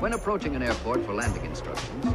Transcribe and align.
When 0.00 0.14
approaching 0.14 0.56
an 0.56 0.62
airport 0.62 1.04
for 1.04 1.12
landing 1.12 1.44
instructions, 1.44 2.06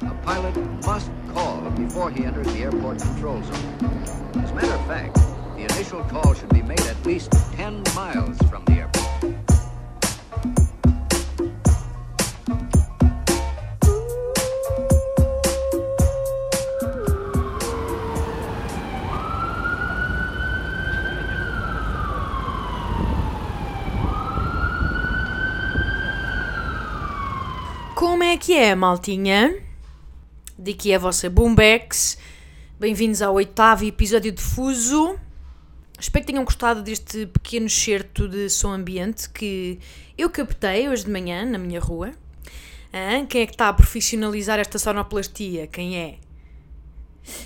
a 0.00 0.14
pilot 0.22 0.56
must 0.86 1.10
call 1.34 1.60
before 1.72 2.10
he 2.10 2.24
enters 2.24 2.46
the 2.46 2.60
airport 2.60 3.00
control 3.00 3.42
zone. 3.42 4.22
As 4.42 4.50
a 4.50 4.54
matter 4.54 4.72
of 4.72 4.86
fact, 4.86 5.16
the 5.54 5.64
initial 5.64 6.02
call 6.04 6.32
should 6.32 6.48
be 6.48 6.62
made 6.62 6.80
at 6.80 7.04
least 7.04 7.32
10 7.52 7.82
miles 7.94 8.38
from 8.48 8.64
the 8.64 8.72
airport. 8.72 10.63
É 28.34 28.36
que 28.36 28.52
é, 28.52 28.74
maltinha? 28.74 29.62
Daqui 30.58 30.90
é 30.90 30.96
a 30.96 30.98
vossa 30.98 31.30
Boombex. 31.30 32.18
Bem-vindos 32.80 33.22
ao 33.22 33.32
oitavo 33.32 33.84
episódio 33.84 34.32
de 34.32 34.42
Fuso. 34.42 35.16
Espero 36.00 36.24
que 36.24 36.32
tenham 36.32 36.44
gostado 36.44 36.82
deste 36.82 37.26
pequeno 37.26 37.70
certo 37.70 38.26
de 38.26 38.50
som 38.50 38.72
ambiente 38.72 39.30
que 39.30 39.78
eu 40.18 40.28
captei 40.30 40.88
hoje 40.88 41.04
de 41.04 41.12
manhã 41.12 41.46
na 41.46 41.58
minha 41.58 41.78
rua. 41.78 42.10
Hã? 42.92 43.24
quem 43.24 43.42
é 43.42 43.46
que 43.46 43.52
está 43.52 43.68
a 43.68 43.72
profissionalizar 43.72 44.58
esta 44.58 44.80
sonoplastia? 44.80 45.68
Quem 45.68 45.96
é? 45.96 46.16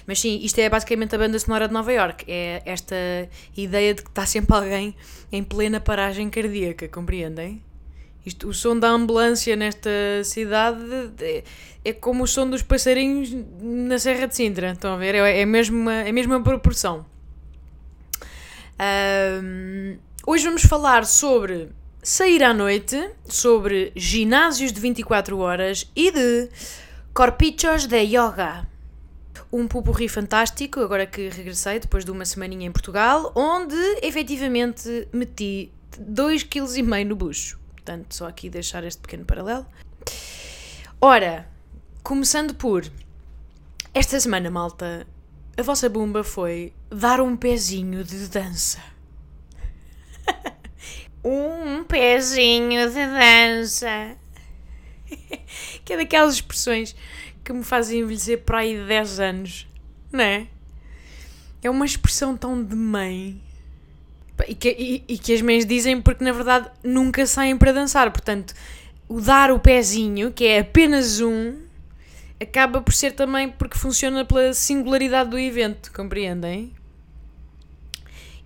Mas 0.06 0.20
sim, 0.20 0.40
isto 0.42 0.58
é 0.58 0.70
basicamente 0.70 1.14
a 1.14 1.18
banda 1.18 1.38
sonora 1.38 1.68
de 1.68 1.74
Nova 1.74 1.92
York. 1.92 2.24
É 2.26 2.62
esta 2.64 2.96
ideia 3.54 3.92
de 3.92 4.02
que 4.02 4.08
está 4.08 4.24
sempre 4.24 4.56
alguém 4.56 4.96
em 5.30 5.44
plena 5.44 5.80
paragem 5.80 6.30
cardíaca, 6.30 6.88
compreendem? 6.88 7.67
Isto, 8.28 8.48
o 8.48 8.54
som 8.54 8.78
da 8.78 8.88
ambulância 8.88 9.56
nesta 9.56 9.90
cidade 10.22 10.80
é, 11.20 11.44
é 11.82 11.92
como 11.94 12.24
o 12.24 12.26
som 12.26 12.48
dos 12.48 12.62
passarinhos 12.62 13.34
na 13.60 13.98
Serra 13.98 14.26
de 14.28 14.36
Sintra. 14.36 14.72
Estão 14.72 14.92
a 14.92 14.96
ver? 14.98 15.14
É, 15.14 15.40
é, 15.40 15.46
mesmo 15.46 15.88
é 15.88 16.10
a 16.10 16.12
mesma 16.12 16.42
proporção. 16.42 17.06
Ahm, 18.78 19.96
hoje 20.26 20.44
vamos 20.44 20.62
falar 20.62 21.06
sobre 21.06 21.70
sair 22.02 22.44
à 22.44 22.52
noite, 22.52 22.96
sobre 23.26 23.92
ginásios 23.96 24.72
de 24.72 24.80
24 24.80 25.38
horas 25.38 25.90
e 25.96 26.10
de 26.10 26.50
corpichos 27.14 27.86
de 27.86 28.02
yoga. 28.02 28.66
Um 29.50 29.66
pupurri 29.66 30.06
fantástico, 30.06 30.80
agora 30.80 31.06
que 31.06 31.30
regressei 31.30 31.80
depois 31.80 32.04
de 32.04 32.10
uma 32.10 32.26
semaninha 32.26 32.66
em 32.66 32.72
Portugal, 32.72 33.32
onde 33.34 33.74
efetivamente 34.02 35.08
meti 35.14 35.72
2,5 35.98 36.46
kg 36.48 37.04
no 37.06 37.16
bucho. 37.16 37.58
Portanto, 37.88 38.14
só 38.14 38.28
aqui 38.28 38.50
deixar 38.50 38.84
este 38.84 39.00
pequeno 39.00 39.24
paralelo. 39.24 39.64
Ora, 41.00 41.48
começando 42.02 42.54
por 42.54 42.84
esta 43.94 44.20
semana, 44.20 44.50
malta, 44.50 45.06
a 45.56 45.62
vossa 45.62 45.88
bomba 45.88 46.22
foi 46.22 46.74
dar 46.90 47.18
um 47.18 47.34
pezinho 47.34 48.04
de 48.04 48.28
dança. 48.28 48.78
um 51.24 51.82
pezinho 51.84 52.90
de 52.90 53.06
dança. 53.06 54.18
que 55.82 55.94
é 55.94 55.96
daquelas 55.96 56.34
expressões 56.34 56.94
que 57.42 57.54
me 57.54 57.64
fazem 57.64 58.00
envelhecer 58.00 58.42
para 58.42 58.58
aí 58.58 58.76
de 58.76 58.86
10 58.86 59.20
anos, 59.20 59.66
não 60.12 60.22
é? 60.22 60.46
É 61.62 61.70
uma 61.70 61.86
expressão 61.86 62.36
tão 62.36 62.62
de 62.62 62.76
mãe. 62.76 63.40
E 64.46 64.54
que, 64.54 64.68
e, 64.68 65.04
e 65.08 65.18
que 65.18 65.34
as 65.34 65.42
mães 65.42 65.66
dizem 65.66 66.00
porque 66.00 66.22
na 66.22 66.32
verdade 66.32 66.70
nunca 66.82 67.26
saem 67.26 67.56
para 67.56 67.72
dançar. 67.72 68.10
Portanto, 68.10 68.54
o 69.08 69.20
dar 69.20 69.50
o 69.50 69.58
pezinho, 69.58 70.32
que 70.32 70.44
é 70.46 70.60
apenas 70.60 71.20
um, 71.20 71.56
acaba 72.40 72.80
por 72.80 72.92
ser 72.92 73.12
também 73.12 73.48
porque 73.48 73.78
funciona 73.78 74.24
pela 74.24 74.52
singularidade 74.52 75.30
do 75.30 75.38
evento, 75.38 75.92
compreendem? 75.92 76.72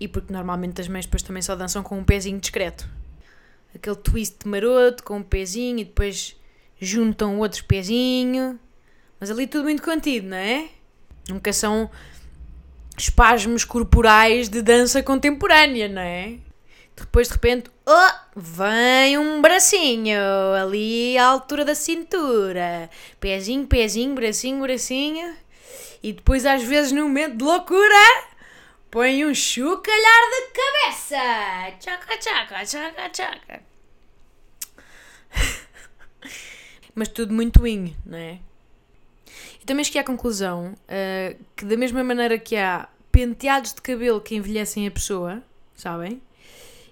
E 0.00 0.08
porque 0.08 0.32
normalmente 0.32 0.80
as 0.80 0.88
mães 0.88 1.04
depois 1.04 1.22
também 1.22 1.42
só 1.42 1.54
dançam 1.54 1.82
com 1.82 1.98
um 1.98 2.04
pezinho 2.04 2.38
discreto. 2.40 2.88
Aquele 3.74 3.96
twist 3.96 4.46
maroto 4.46 5.02
com 5.02 5.18
um 5.18 5.22
pezinho 5.22 5.78
e 5.78 5.84
depois 5.84 6.36
juntam 6.80 7.38
outro 7.38 7.64
pezinho. 7.64 8.58
Mas 9.20 9.30
ali 9.30 9.46
tudo 9.46 9.64
muito 9.64 9.82
contido, 9.82 10.28
não 10.28 10.36
é? 10.36 10.68
Nunca 11.28 11.52
são 11.52 11.88
espasmos 13.02 13.64
corporais 13.64 14.48
de 14.48 14.62
dança 14.62 15.02
contemporânea, 15.02 15.88
não 15.88 16.00
é? 16.02 16.38
Depois 16.96 17.26
de 17.26 17.34
repente, 17.34 17.70
oh, 17.86 18.10
vem 18.36 19.18
um 19.18 19.42
bracinho 19.42 20.20
ali 20.60 21.18
à 21.18 21.26
altura 21.26 21.64
da 21.64 21.74
cintura, 21.74 22.88
pezinho, 23.18 23.66
pezinho, 23.66 24.14
bracinho, 24.14 24.60
bracinho, 24.60 25.34
e 26.02 26.12
depois 26.12 26.46
às 26.46 26.62
vezes 26.62 26.92
num 26.92 27.04
momento 27.04 27.38
de 27.38 27.44
loucura 27.44 28.26
põe 28.90 29.24
um 29.24 29.34
chocalhar 29.34 30.30
de 30.30 30.52
cabeça, 30.52 31.76
tchaca, 31.80 32.16
tchaca, 32.18 32.64
tchaca, 32.64 33.08
tchaca. 33.10 33.62
Mas 36.94 37.08
tudo 37.08 37.34
muito 37.34 37.66
inho, 37.66 37.96
não 38.04 38.18
é? 38.18 38.38
E 39.62 39.64
também 39.64 39.84
cheguei 39.84 40.00
à 40.00 40.04
conclusão 40.04 40.74
uh, 40.74 41.44
que, 41.54 41.64
da 41.64 41.76
mesma 41.76 42.02
maneira 42.02 42.36
que 42.36 42.56
há 42.56 42.88
penteados 43.12 43.74
de 43.74 43.82
cabelo 43.82 44.20
que 44.20 44.34
envelhecem 44.34 44.86
a 44.86 44.90
pessoa, 44.90 45.42
sabem? 45.76 46.20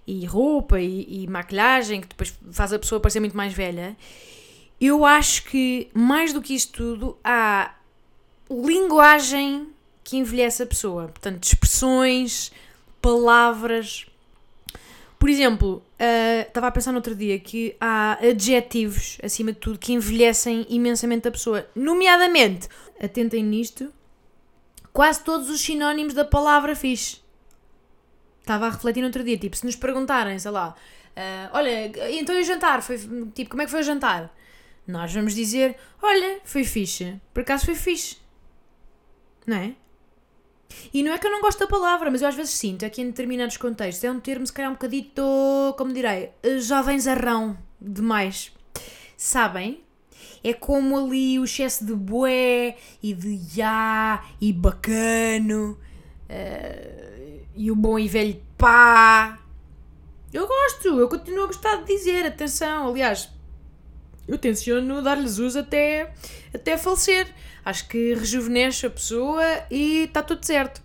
E 0.06 0.25
roupa 0.26 0.78
e, 0.78 1.25
e 1.25 1.26
maquilhagem 1.26 2.03
que 2.03 2.08
depois 2.08 2.38
faz 2.53 2.72
a 2.72 2.78
pessoa 2.78 3.00
parecer 3.00 3.20
muito 3.20 3.36
mais 3.36 3.53
velha, 3.53 3.97
eu 4.81 5.04
acho 5.04 5.44
que, 5.44 5.88
mais 5.92 6.32
do 6.32 6.41
que 6.41 6.54
isso 6.54 6.70
tudo, 6.72 7.19
há 7.25 7.75
linguagem 8.50 9.69
que 10.03 10.16
envelhece 10.16 10.62
a 10.62 10.66
pessoa. 10.66 11.08
Portanto, 11.08 11.44
expressões, 11.44 12.50
palavras. 13.00 14.06
Por 15.19 15.28
exemplo, 15.28 15.82
uh, 16.00 16.48
estava 16.48 16.69
a 16.69 16.70
pensar 16.70 16.92
no 16.92 16.98
outro 16.98 17.14
dia 17.14 17.38
que 17.38 17.76
há 17.78 18.19
adjetivos, 18.26 19.19
acima 19.22 19.52
de 19.52 19.58
tudo, 19.58 19.78
que 19.78 19.92
envelhecem 19.92 20.66
imensamente 20.69 21.28
a 21.28 21.31
pessoa. 21.31 21.66
Nomeadamente, 21.75 22.69
atentem 22.98 23.44
nisto, 23.44 23.92
quase 24.93 25.23
todos 25.23 25.49
os 25.51 25.61
sinónimos 25.61 26.15
da 26.15 26.25
palavra 26.25 26.75
fixe. 26.75 27.21
Estava 28.41 28.67
a 28.67 28.71
refletir 28.71 29.01
no 29.01 29.06
outro 29.06 29.23
dia, 29.23 29.39
tipo, 29.39 29.56
se 29.56 29.65
nos 29.65 29.77
perguntarem, 29.77 30.39
sei 30.39 30.51
lá, 30.51 30.75
uh, 31.17 31.51
olha, 31.53 31.87
então 32.11 32.34
e 32.34 32.41
o 32.41 32.45
jantar? 32.45 32.83
Foi, 32.83 32.99
tipo, 33.34 33.50
como 33.50 33.62
é 33.62 33.65
que 33.65 33.71
foi 33.71 33.81
o 33.81 33.84
jantar? 33.84 34.34
Nós 34.87 35.12
vamos 35.12 35.34
dizer, 35.34 35.77
olha, 36.03 36.41
foi 36.45 36.65
fixe. 36.65 37.21
Por 37.33 37.43
acaso 37.43 37.67
foi 37.67 37.75
fixe. 37.75 38.17
Não 39.47 39.56
é? 39.56 39.75
E 40.93 41.03
não 41.03 41.12
é 41.12 41.19
que 41.19 41.27
eu 41.27 41.31
não 41.31 41.41
gosto 41.41 41.59
da 41.59 41.67
palavra, 41.67 42.11
mas 42.11 42.23
eu 42.23 42.29
às 42.29 42.34
vezes 42.34 42.53
sinto 42.53 42.84
é 42.84 42.91
que 42.91 43.03
em 43.03 43.06
determinados 43.06 43.56
contextos 43.56 44.05
é 44.05 44.11
um 44.11 44.21
termo, 44.21 44.47
se 44.47 44.53
calhar, 44.53 44.71
um 44.71 44.75
bocadito, 44.75 45.23
como 45.77 45.93
direi, 45.93 46.31
jovenzarrão 46.61 47.59
demais. 47.81 48.53
Sabem? 49.17 49.83
É 50.43 50.53
como 50.53 50.99
ali 50.99 51.39
o 51.39 51.45
excesso 51.45 51.84
de 51.84 51.95
bué 51.95 52.77
e 53.03 53.12
de 53.12 53.39
já 53.55 54.25
e 54.41 54.53
bacano 54.53 55.78
uh, 56.28 57.41
e 57.55 57.71
o 57.71 57.77
bom 57.77 57.99
e 57.99 58.09
velho 58.09 58.41
pá. 58.56 59.39
Eu 60.33 60.47
gosto, 60.47 60.89
eu 60.89 61.09
continuo 61.09 61.45
a 61.45 61.47
gostar 61.49 61.77
de 61.77 61.87
dizer, 61.87 62.25
atenção, 62.25 62.89
aliás, 62.89 63.29
eu 64.29 64.39
tenciono 64.39 65.03
dar-lhes 65.03 65.39
uso 65.39 65.59
até, 65.59 66.12
até 66.55 66.79
falecer. 66.79 67.27
Acho 67.65 67.89
que 67.89 68.15
rejuvenesce 68.15 68.87
a 68.87 68.91
pessoa 68.91 69.45
e 69.71 70.05
está 70.05 70.23
tudo 70.23 70.45
certo. 70.47 70.81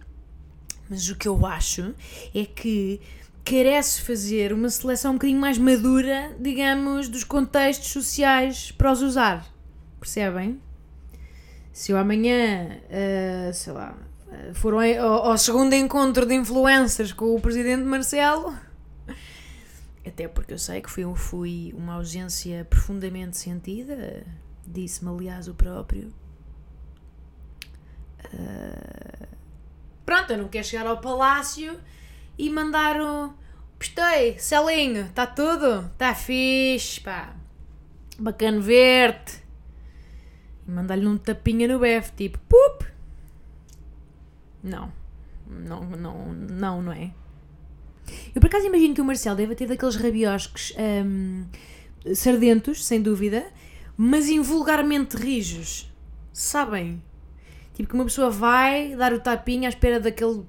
Mas 0.90 1.08
o 1.10 1.16
que 1.16 1.28
eu 1.28 1.46
acho 1.46 1.94
é 2.34 2.46
que 2.46 3.00
carece 3.44 4.02
fazer 4.02 4.52
uma 4.52 4.70
seleção 4.70 5.12
um 5.12 5.14
bocadinho 5.16 5.40
mais 5.40 5.58
madura, 5.60 6.36
digamos, 6.40 7.08
dos 7.08 7.24
contextos 7.24 7.90
sociais 7.92 8.72
para 8.72 8.92
os 8.92 9.02
usar. 9.04 9.46
Percebem? 10.00 10.62
Se 11.72 11.92
eu 11.92 11.98
amanhã, 11.98 12.80
uh, 12.86 13.54
sei 13.54 13.74
lá, 13.74 13.98
for 14.54 14.74
ao, 14.74 15.26
ao 15.32 15.38
segundo 15.38 15.74
encontro 15.74 16.26
de 16.26 16.34
influencers 16.36 17.12
com 17.12 17.36
o 17.36 17.42
presidente 17.42 17.84
Marcelo, 17.84 18.56
até 20.06 20.28
porque 20.28 20.54
eu 20.54 20.60
sei 20.60 20.82
que 20.82 20.90
fui, 20.90 21.04
fui 21.16 21.74
uma 21.76 21.96
ausência 21.96 22.66
profundamente 22.66 23.38
sentida, 23.38 24.26
disse-me 24.66 25.12
aliás 25.12 25.48
o 25.48 25.54
próprio. 25.54 26.14
Uh, 28.34 29.28
pronto, 30.06 30.32
eu 30.32 30.38
não 30.38 30.48
quero 30.48 30.66
chegar 30.66 30.88
ao 30.88 31.00
palácio 31.00 31.80
e 32.38 32.50
mandar 32.50 33.00
o. 33.00 33.34
Postei, 33.78 34.38
Celinho, 34.40 35.06
está 35.08 35.28
tudo? 35.28 35.88
Está 35.88 36.16
fixe, 36.16 37.02
pá. 37.02 37.36
Bacana 38.18 38.60
ver-te. 38.60 39.45
E 40.68 40.72
mandar-lhe 40.72 41.08
um 41.08 41.18
tapinha 41.18 41.68
no 41.68 41.80
BF, 41.80 42.12
tipo, 42.16 42.40
pup! 42.50 42.86
Não. 44.64 44.92
Não, 45.48 45.84
não, 45.86 46.34
não, 46.34 46.82
não 46.82 46.92
é? 46.92 47.12
Eu 48.34 48.42
por 48.42 48.48
acaso 48.48 48.66
imagino 48.66 48.94
que 48.94 49.02
o 49.02 49.06
Marcelo 49.06 49.36
deve 49.36 49.56
ter 49.56 49.68
daqueles 49.68 49.96
rabiosques 49.96 50.74
um, 50.78 51.46
sardentos, 52.14 52.86
sem 52.86 53.02
dúvida, 53.02 53.46
mas 53.98 54.28
invulgarmente 54.28 55.16
rijos. 55.16 55.92
Sabem? 56.34 57.02
Tipo 57.74 57.90
que 57.90 57.96
uma 57.96 58.06
pessoa 58.06 58.30
vai 58.30 58.96
dar 58.96 59.14
o 59.14 59.20
tapinha 59.20 59.68
à 59.68 59.70
espera 59.70 60.00
daquele 60.00 60.40
uh, 60.40 60.46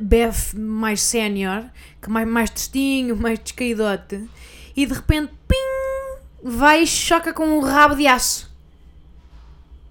bef 0.00 0.56
mais 0.56 1.00
sénior, 1.00 1.64
que 2.00 2.10
mais, 2.10 2.28
mais 2.28 2.50
testinho, 2.50 3.16
mais 3.16 3.38
descaídote, 3.38 4.28
e 4.76 4.86
de 4.86 4.92
repente, 4.92 5.32
pim, 5.48 5.56
vai 6.42 6.82
e 6.82 6.86
choca 6.86 7.32
com 7.32 7.46
um 7.46 7.60
rabo 7.60 7.96
de 7.96 8.06
aço. 8.06 8.54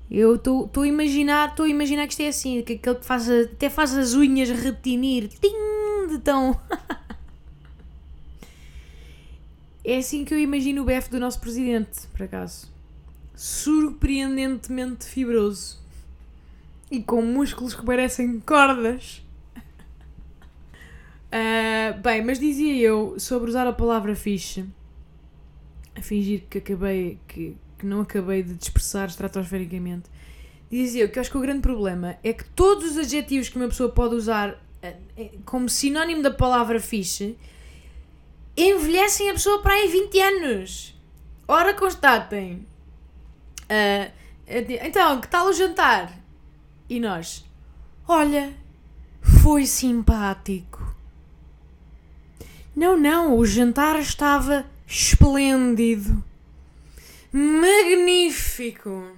Eu 0.10 0.36
estou 0.36 0.69
a 0.75 0.88
imaginar, 0.88 1.50
estou 1.50 1.66
a 1.66 1.69
imaginar 1.69 2.06
que 2.06 2.13
isto 2.13 2.22
é 2.22 2.28
assim, 2.28 2.62
que 2.62 2.74
aquele 2.74 2.96
que 2.96 3.06
faz, 3.06 3.30
até 3.30 3.69
faz 3.69 3.96
as 3.96 4.13
unhas 4.13 4.50
retinir, 4.50 5.30
tim, 5.30 6.07
de 6.10 6.19
tão... 6.19 6.60
é 9.84 9.98
assim 9.98 10.24
que 10.24 10.34
eu 10.34 10.40
imagino 10.40 10.84
o 10.84 10.86
BF 10.86 11.10
do 11.10 11.19
nosso 11.19 11.42
presidente, 11.42 12.07
por 12.13 12.24
acaso. 12.24 12.72
Surpreendentemente 13.36 15.06
fibroso. 15.06 15.84
E 16.92 17.01
com 17.01 17.24
músculos 17.24 17.74
que 17.74 17.84
parecem 17.84 18.40
cordas. 18.40 19.24
Uh, 21.28 21.98
bem, 22.00 22.24
mas 22.24 22.40
dizia 22.40 22.78
eu 22.78 23.19
sobre 23.19 23.50
usar 23.50 23.66
a 23.66 23.74
palavra 23.74 24.16
fixe, 24.16 24.63
a 25.96 26.01
fingir 26.01 26.44
que 26.48 26.60
acabei, 26.60 27.18
que, 27.28 27.58
que 27.77 27.86
não 27.86 28.01
acabei 28.01 28.44
de 28.44 28.54
dispersar 28.54 29.07
estratosfericamente, 29.07 30.10
dizia 30.69 31.07
que 31.07 31.19
acho 31.19 31.31
que 31.31 31.38
o 31.38 31.42
grande 31.42 31.62
problema 31.62 32.18
é 32.24 32.33
que 32.33 32.44
todos 32.44 32.92
os 32.92 32.98
adjetivos 32.98 33.50
que 33.50 33.57
uma 33.57 33.68
pessoa 33.68 33.89
pode 33.89 34.16
usar 34.16 34.62
eh, 34.81 34.95
eh, 35.18 35.31
como 35.45 35.69
sinónimo 35.69 36.22
da 36.22 36.31
palavra 36.31 36.80
fixe 36.80 37.38
envelhecem 38.57 39.30
a 39.30 39.33
pessoa 39.33 39.62
para 39.62 39.74
aí 39.74 39.88
20 39.88 40.19
anos. 40.22 40.95
Ora, 41.48 41.74
constatem. 41.74 42.66
Uh, 43.63 44.12
então, 44.48 45.19
que 45.19 45.27
tal 45.27 45.48
o 45.48 45.54
jantar? 45.54 46.18
E 46.89 47.00
nós? 47.00 47.44
Olha, 48.07 48.54
foi 49.22 49.66
simpático. 49.66 50.95
Não, 52.75 52.98
não, 52.98 53.38
o 53.38 53.45
jantar 53.45 54.00
estava 54.00 54.66
esplêndido. 54.88 56.24
Magnífico! 57.38 58.90
O 58.90 59.18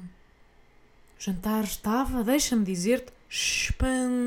jantar 1.19 1.63
estava, 1.63 2.23
deixa-me 2.23 2.65
dizer-te, 2.65 3.13
espantoso. 3.29 4.17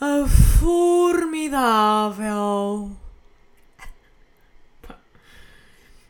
A 0.00 0.26
formidável. 0.58 1.76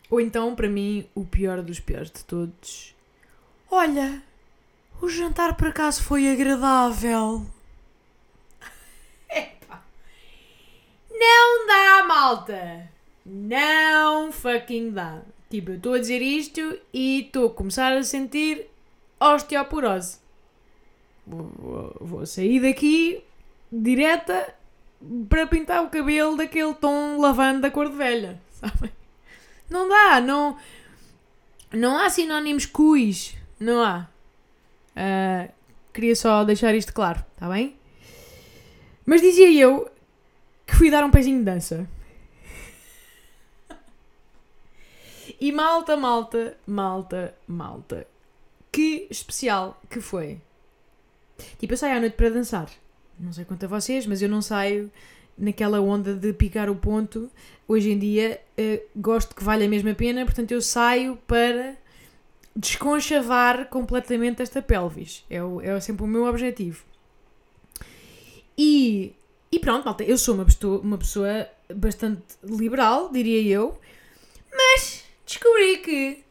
Ou 0.08 0.20
então, 0.20 0.54
para 0.54 0.68
mim, 0.68 1.10
o 1.16 1.24
pior 1.24 1.62
dos 1.62 1.80
piores 1.80 2.12
de 2.12 2.24
todos. 2.24 2.94
Olha, 3.68 4.22
o 5.02 5.08
jantar 5.08 5.56
por 5.56 5.66
acaso 5.66 6.00
foi 6.04 6.30
agradável. 6.30 7.44
Epa. 9.28 9.82
Não 11.10 11.66
dá, 11.66 12.04
malta! 12.06 12.93
Não 13.24 14.30
fucking 14.30 14.90
dá. 14.90 15.22
Tipo, 15.48 15.70
eu 15.70 15.76
estou 15.76 15.94
a 15.94 15.98
dizer 15.98 16.20
isto 16.20 16.78
e 16.92 17.20
estou 17.20 17.46
a 17.46 17.50
começar 17.50 17.92
a 17.96 18.02
sentir 18.02 18.66
osteoporose. 19.20 20.18
Vou, 21.26 21.96
vou, 22.00 22.26
sair 22.26 22.60
daqui 22.60 23.22
direta 23.72 24.54
para 25.28 25.46
pintar 25.46 25.82
o 25.82 25.88
cabelo 25.88 26.36
daquele 26.36 26.74
tom 26.74 27.18
lavando 27.18 27.62
da 27.62 27.70
cor 27.70 27.88
de 27.88 27.96
velha? 27.96 28.40
Não 29.70 29.88
dá, 29.88 30.20
não, 30.20 30.58
não 31.72 31.96
há 31.96 32.10
sinónimos 32.10 32.66
cuis, 32.66 33.34
não 33.58 33.82
há. 33.82 34.06
Uh, 34.94 35.50
queria 35.92 36.14
só 36.14 36.44
deixar 36.44 36.74
isto 36.74 36.92
claro, 36.92 37.24
está 37.32 37.48
bem? 37.48 37.74
Mas 39.06 39.22
dizia 39.22 39.50
eu 39.50 39.90
que 40.66 40.76
fui 40.76 40.90
dar 40.90 41.02
um 41.02 41.10
pezinho 41.10 41.38
de 41.38 41.44
dança. 41.44 41.88
E 45.40 45.52
malta, 45.52 45.96
malta, 45.96 46.56
malta, 46.66 47.34
malta. 47.46 48.06
Que 48.70 49.06
especial 49.10 49.80
que 49.88 50.00
foi. 50.00 50.40
Tipo, 51.58 51.72
eu 51.72 51.76
saio 51.76 51.96
à 51.96 52.00
noite 52.00 52.16
para 52.16 52.30
dançar. 52.30 52.68
Não 53.18 53.32
sei 53.32 53.44
quanto 53.44 53.64
a 53.64 53.68
vocês, 53.68 54.06
mas 54.06 54.22
eu 54.22 54.28
não 54.28 54.42
saio 54.42 54.90
naquela 55.36 55.80
onda 55.80 56.14
de 56.14 56.32
picar 56.32 56.70
o 56.70 56.76
ponto. 56.76 57.30
Hoje 57.66 57.90
em 57.90 57.98
dia 57.98 58.40
uh, 58.58 58.82
gosto 58.96 59.34
que 59.34 59.42
vale 59.42 59.64
a 59.64 59.68
mesma 59.68 59.94
pena, 59.94 60.24
portanto 60.24 60.52
eu 60.52 60.60
saio 60.60 61.16
para 61.26 61.76
desconchavar 62.54 63.68
completamente 63.68 64.42
esta 64.42 64.62
pelvis. 64.62 65.24
É, 65.28 65.42
o, 65.42 65.60
é 65.60 65.78
sempre 65.80 66.04
o 66.04 66.06
meu 66.06 66.26
objetivo. 66.26 66.84
E, 68.56 69.12
e 69.50 69.58
pronto, 69.58 69.84
malta, 69.84 70.04
eu 70.04 70.16
sou 70.16 70.34
uma 70.34 70.44
pessoa, 70.44 70.80
uma 70.80 70.98
pessoa 70.98 71.48
bastante 71.74 72.22
liberal, 72.44 73.10
diria 73.10 73.42
eu, 73.42 73.78
mas 74.52 74.93
descobri 75.34 75.78
que 75.78 76.24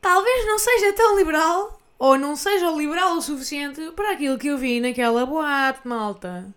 talvez 0.00 0.46
não 0.46 0.58
seja 0.58 0.92
tão 0.92 1.16
liberal 1.16 1.80
ou 1.98 2.18
não 2.18 2.34
seja 2.34 2.70
liberal 2.70 3.16
o 3.16 3.22
suficiente 3.22 3.92
para 3.92 4.12
aquilo 4.12 4.38
que 4.38 4.48
eu 4.48 4.58
vi 4.58 4.80
naquela 4.80 5.26
boate, 5.26 5.86
malta. 5.86 6.52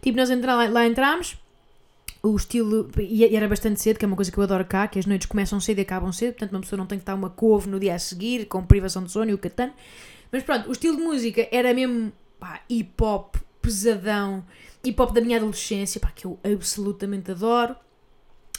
Tipo, 0.00 0.16
nós 0.16 0.30
entra, 0.30 0.68
lá, 0.68 0.86
entramos, 0.86 1.36
o 2.22 2.36
estilo. 2.36 2.90
E 2.98 3.36
era 3.36 3.48
bastante 3.48 3.80
cedo, 3.80 3.98
que 3.98 4.04
é 4.04 4.08
uma 4.08 4.16
coisa 4.16 4.30
que 4.30 4.38
eu 4.38 4.44
adoro 4.44 4.64
cá, 4.64 4.88
que 4.88 4.98
as 4.98 5.06
noites 5.06 5.26
começam 5.26 5.60
cedo 5.60 5.78
e 5.78 5.82
acabam 5.82 6.12
cedo, 6.12 6.32
portanto 6.32 6.52
uma 6.52 6.60
pessoa 6.60 6.78
não 6.78 6.86
tem 6.86 6.98
que 6.98 7.02
estar 7.02 7.14
uma 7.14 7.30
couve 7.30 7.68
no 7.68 7.78
dia 7.78 7.94
a 7.94 7.98
seguir, 7.98 8.46
com 8.46 8.64
privação 8.64 9.04
de 9.04 9.10
sono 9.10 9.30
e 9.30 9.34
o 9.34 9.38
catano. 9.38 9.72
Mas 10.32 10.42
pronto, 10.42 10.68
o 10.68 10.72
estilo 10.72 10.96
de 10.96 11.02
música 11.02 11.46
era 11.50 11.74
mesmo 11.74 12.12
pá, 12.38 12.60
hip 12.68 13.02
hop, 13.02 13.36
pesadão, 13.60 14.44
hip 14.84 15.00
hop 15.02 15.12
da 15.12 15.20
minha 15.20 15.36
adolescência, 15.36 16.00
pá, 16.00 16.10
que 16.14 16.24
eu 16.24 16.38
absolutamente 16.44 17.32
adoro. 17.32 17.74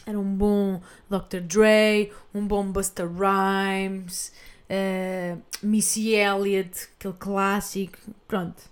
Era 0.05 0.19
um 0.19 0.35
bom 0.35 0.81
Dr. 1.09 1.41
Dre, 1.41 2.11
um 2.33 2.45
bom 2.45 2.65
Buster 2.65 3.07
Rhymes, 3.07 4.31
uh, 4.69 5.41
Missy 5.61 6.15
Elliott, 6.15 6.89
aquele 6.97 7.13
clássico. 7.19 7.97
Pronto, 8.27 8.63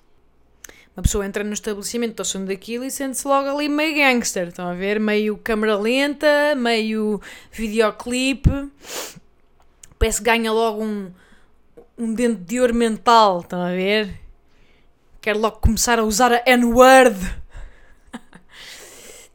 uma 0.99 1.03
pessoa 1.03 1.25
entra 1.25 1.43
no 1.45 1.53
estabelecimento, 1.53 2.11
está 2.11 2.23
som 2.25 2.43
daquilo 2.43 2.83
e 2.83 2.91
sente-se 2.91 3.25
logo 3.25 3.47
ali 3.47 3.69
meio 3.69 3.95
gangster, 3.95 4.49
estão 4.49 4.67
a 4.67 4.73
ver? 4.73 4.99
Meio 4.99 5.37
câmera 5.37 5.77
lenta, 5.77 6.53
meio 6.57 7.21
videoclipe. 7.51 8.69
Parece 9.97 10.17
que 10.17 10.25
ganha 10.25 10.51
logo 10.51 10.83
um, 10.83 11.09
um 11.97 12.13
dente 12.13 12.41
de 12.41 12.59
ouro 12.59 12.73
mental, 12.73 13.39
estão 13.39 13.61
a 13.61 13.69
ver? 13.69 14.13
Quero 15.21 15.39
logo 15.39 15.59
começar 15.59 15.99
a 15.99 16.03
usar 16.03 16.33
a 16.33 16.43
N-word. 16.45 17.38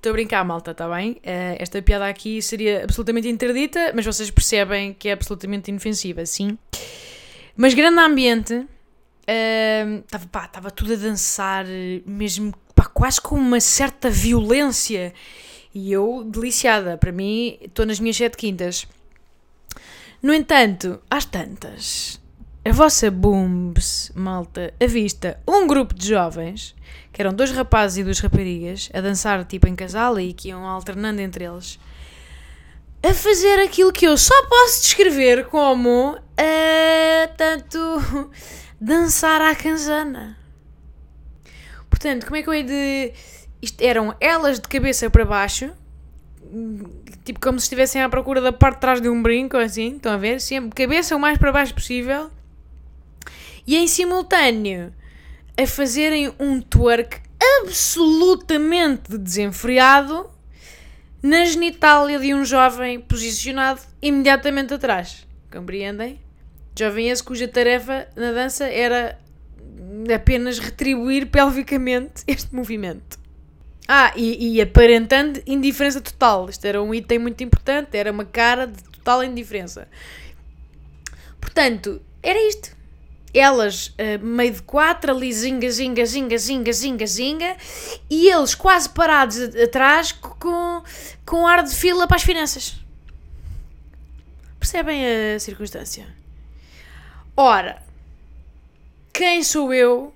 Estou 0.05 0.11
a 0.11 0.17
brincar, 0.17 0.45
malta, 0.45 0.73
está 0.73 0.87
bem? 0.87 1.13
Uh, 1.13 1.57
esta 1.59 1.81
piada 1.81 2.07
aqui 2.07 2.43
seria 2.43 2.85
absolutamente 2.85 3.27
interdita, 3.27 3.91
mas 3.95 4.05
vocês 4.05 4.31
percebem 4.31 4.93
que 4.93 5.09
é 5.09 5.13
absolutamente 5.13 5.71
inofensiva, 5.71 6.27
sim. 6.27 6.59
Mas 7.57 7.73
grande 7.73 8.01
ambiente, 8.01 8.67
Estava 9.23 10.69
uh, 10.69 10.71
tudo 10.71 10.93
a 10.93 10.97
dançar, 10.97 11.65
mesmo 12.05 12.53
pá, 12.75 12.85
quase 12.85 13.19
com 13.19 13.37
uma 13.37 13.59
certa 13.61 14.11
violência. 14.11 15.15
E 15.75 15.91
eu, 15.91 16.23
deliciada, 16.23 16.99
para 16.99 17.11
mim, 17.11 17.57
estou 17.63 17.87
nas 17.87 17.99
minhas 17.99 18.19
sete 18.19 18.37
quintas. 18.37 18.87
No 20.23 20.35
entanto, 20.35 21.01
às 21.09 21.25
tantas, 21.25 22.21
a 22.65 22.73
vossa 22.73 23.11
Booms, 23.11 24.11
malta, 24.15 24.73
avista 24.83 25.39
um 25.47 25.67
grupo 25.67 25.95
de 25.95 26.09
jovens, 26.09 26.75
que 27.13 27.21
eram 27.21 27.35
dois 27.35 27.51
rapazes 27.51 27.99
e 27.99 28.05
duas 28.05 28.21
raparigas, 28.21 28.89
a 28.95 29.03
dançar 29.03 29.45
tipo 29.45 29.69
em 29.69 29.77
casal 29.77 30.19
e 30.19 30.33
que 30.33 30.49
iam 30.49 30.67
alternando 30.67 31.21
entre 31.21 31.45
eles, 31.45 31.79
a 33.03 33.13
fazer 33.13 33.61
aquilo 33.63 33.93
que 33.93 34.07
eu 34.07 34.17
só 34.17 34.35
posso 34.47 34.83
descrever 34.83 35.47
como. 35.49 36.17
Uh, 36.17 37.37
tanto 37.37 37.79
dançar 38.81 39.43
à 39.43 39.55
canzana. 39.55 40.37
Portanto, 41.91 42.25
como 42.25 42.37
é 42.37 42.43
que 42.43 42.49
eu 42.49 42.55
hei 42.55 42.63
de. 42.63 43.13
Isto 43.61 43.83
eram 43.83 44.17
elas 44.21 44.59
de 44.59 44.69
cabeça 44.69 45.09
para 45.11 45.25
baixo, 45.25 45.71
tipo 47.25 47.41
como 47.41 47.61
se 47.61 47.65
estivessem 47.65 48.03
à 48.03 48.09
procura 48.09 48.41
da 48.41 48.53
parte 48.53 48.77
de 48.77 48.81
trás 48.81 49.01
de 49.01 49.09
um 49.09 49.23
brinco, 49.23 49.57
assim, 49.57 49.97
estão 49.97 50.13
a 50.13 50.17
ver? 50.17 50.41
Sempre 50.41 50.71
cabeça 50.71 51.15
o 51.15 51.21
mais 51.21 51.39
para 51.39 51.53
baixo 51.53 51.75
possível. 51.75 52.31
E 53.67 53.77
em 53.77 53.87
simultâneo 53.87 54.93
a 55.57 55.67
fazerem 55.67 56.33
um 56.39 56.61
twerk 56.61 57.21
absolutamente 57.61 59.17
desenfreado 59.17 60.29
na 61.23 61.45
genitália 61.45 62.19
de 62.19 62.35
um 62.35 62.45
jovem 62.45 63.01
posicionado 63.01 63.81
imediatamente 64.03 64.75
atrás. 64.75 65.27
Compreendem? 65.51 66.21
Jovem 66.79 67.09
esse 67.09 67.23
cuja 67.23 67.49
tarefa 67.49 68.09
na 68.17 68.33
dança 68.33 68.65
era 68.67 69.19
apenas 70.15 70.59
retribuir 70.59 71.27
pelvicamente 71.27 72.25
este 72.27 72.55
movimento. 72.55 73.19
Ah, 73.87 74.13
e, 74.17 74.57
e 74.57 74.61
aparentando 74.61 75.43
indiferença 75.47 76.01
total. 76.01 76.49
Isto 76.49 76.67
era 76.67 76.83
um 76.83 76.95
item 76.95 77.19
muito 77.19 77.45
importante, 77.45 77.97
era 77.97 78.11
uma 78.11 78.25
cara 78.25 78.67
de 78.67 78.83
total 78.83 79.23
indiferença. 79.23 79.87
Portanto, 81.41 82.01
era 82.23 82.39
isto. 82.49 82.75
Elas, 83.35 83.89
uh, 83.89 84.25
meio 84.25 84.53
de 84.53 84.63
quatro, 84.63 85.11
ali 85.11 85.33
zinga, 85.33 85.69
zinga, 85.71 86.07
zinga, 86.07 86.39
zinga, 86.39 86.73
zinga, 86.73 87.07
zinga, 87.07 87.57
e 88.09 88.31
eles 88.31 88.55
quase 88.55 88.89
parados 88.89 89.39
atrás 89.57 90.13
com, 90.13 90.83
com 91.27 91.47
ar 91.47 91.65
de 91.65 91.75
fila 91.75 92.07
para 92.07 92.17
as 92.17 92.23
finanças. 92.23 92.77
Percebem 94.61 95.05
a 95.35 95.41
circunstância? 95.41 96.07
Ora, 97.37 97.83
quem 99.13 99.43
sou 99.43 99.75
eu 99.75 100.15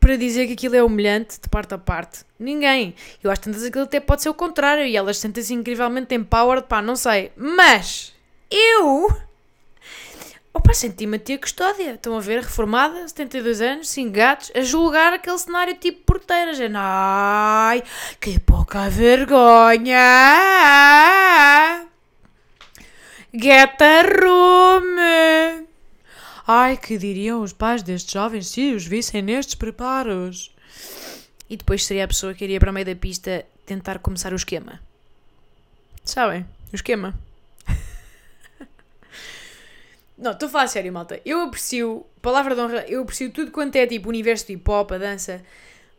para 0.00 0.16
dizer 0.16 0.46
que 0.46 0.54
aquilo 0.54 0.74
é 0.76 0.82
humilhante 0.82 1.38
de 1.40 1.48
parte 1.48 1.74
a 1.74 1.78
parte? 1.78 2.24
Ninguém. 2.38 2.94
Eu 3.22 3.30
acho 3.30 3.42
tantas 3.42 3.62
aquilo 3.62 3.84
até 3.84 4.00
pode 4.00 4.22
ser 4.22 4.28
o 4.28 4.34
contrário 4.34 4.84
e 4.84 4.96
elas 4.96 5.18
sentem-se 5.18 5.52
incrivelmente 5.52 6.14
empowered, 6.14 6.66
pá, 6.66 6.80
não 6.80 6.96
sei. 6.96 7.30
Mas 7.36 8.14
eu 8.50 9.25
Opa, 10.66 10.74
senti-me 10.74 11.14
a 11.14 11.18
tia 11.20 11.38
Custódia. 11.38 11.94
Estão 11.94 12.16
a 12.16 12.20
ver, 12.20 12.40
reformada, 12.40 13.06
72 13.06 13.60
anos, 13.60 13.88
5 13.88 14.10
gatos, 14.10 14.50
a 14.52 14.62
julgar 14.62 15.12
aquele 15.12 15.38
cenário 15.38 15.76
tipo 15.76 16.02
porteira. 16.04 16.50
Ai, 16.74 17.84
que 18.20 18.40
pouca 18.40 18.90
vergonha! 18.90 19.94
Get 23.32 23.80
a 23.80 24.02
room! 24.02 24.96
Ai, 26.44 26.76
que 26.76 26.98
diriam 26.98 27.42
os 27.42 27.52
pais 27.52 27.84
destes 27.84 28.12
jovens 28.12 28.48
se 28.48 28.74
os 28.74 28.84
vissem 28.84 29.22
nestes 29.22 29.54
preparos? 29.54 30.52
E 31.48 31.56
depois 31.56 31.86
seria 31.86 32.06
a 32.06 32.08
pessoa 32.08 32.34
que 32.34 32.42
iria 32.42 32.58
para 32.58 32.72
o 32.72 32.74
meio 32.74 32.86
da 32.86 32.96
pista 32.96 33.46
tentar 33.64 34.00
começar 34.00 34.32
o 34.32 34.36
esquema. 34.36 34.80
Sabem? 36.04 36.44
O 36.72 36.74
esquema. 36.74 37.14
Não, 40.18 40.32
estou 40.32 40.46
a 40.46 40.50
falar 40.50 40.66
sério, 40.68 40.92
malta. 40.92 41.20
Eu 41.24 41.42
aprecio, 41.42 42.06
palavra 42.22 42.54
de 42.54 42.60
honra, 42.60 42.84
eu 42.88 43.02
aprecio 43.02 43.30
tudo 43.30 43.50
quanto 43.50 43.76
é 43.76 43.86
tipo 43.86 44.08
universo 44.08 44.46
de 44.46 44.54
hip 44.54 44.70
hop, 44.70 44.92
a 44.92 44.98
dança, 44.98 45.42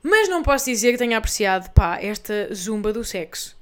mas 0.01 0.27
não 0.27 0.41
posso 0.41 0.65
dizer 0.65 0.93
que 0.93 0.97
tenha 0.97 1.17
apreciado, 1.17 1.69
pá, 1.71 1.99
esta 2.01 2.53
zumba 2.53 2.91
do 2.91 3.03
sexo. 3.03 3.55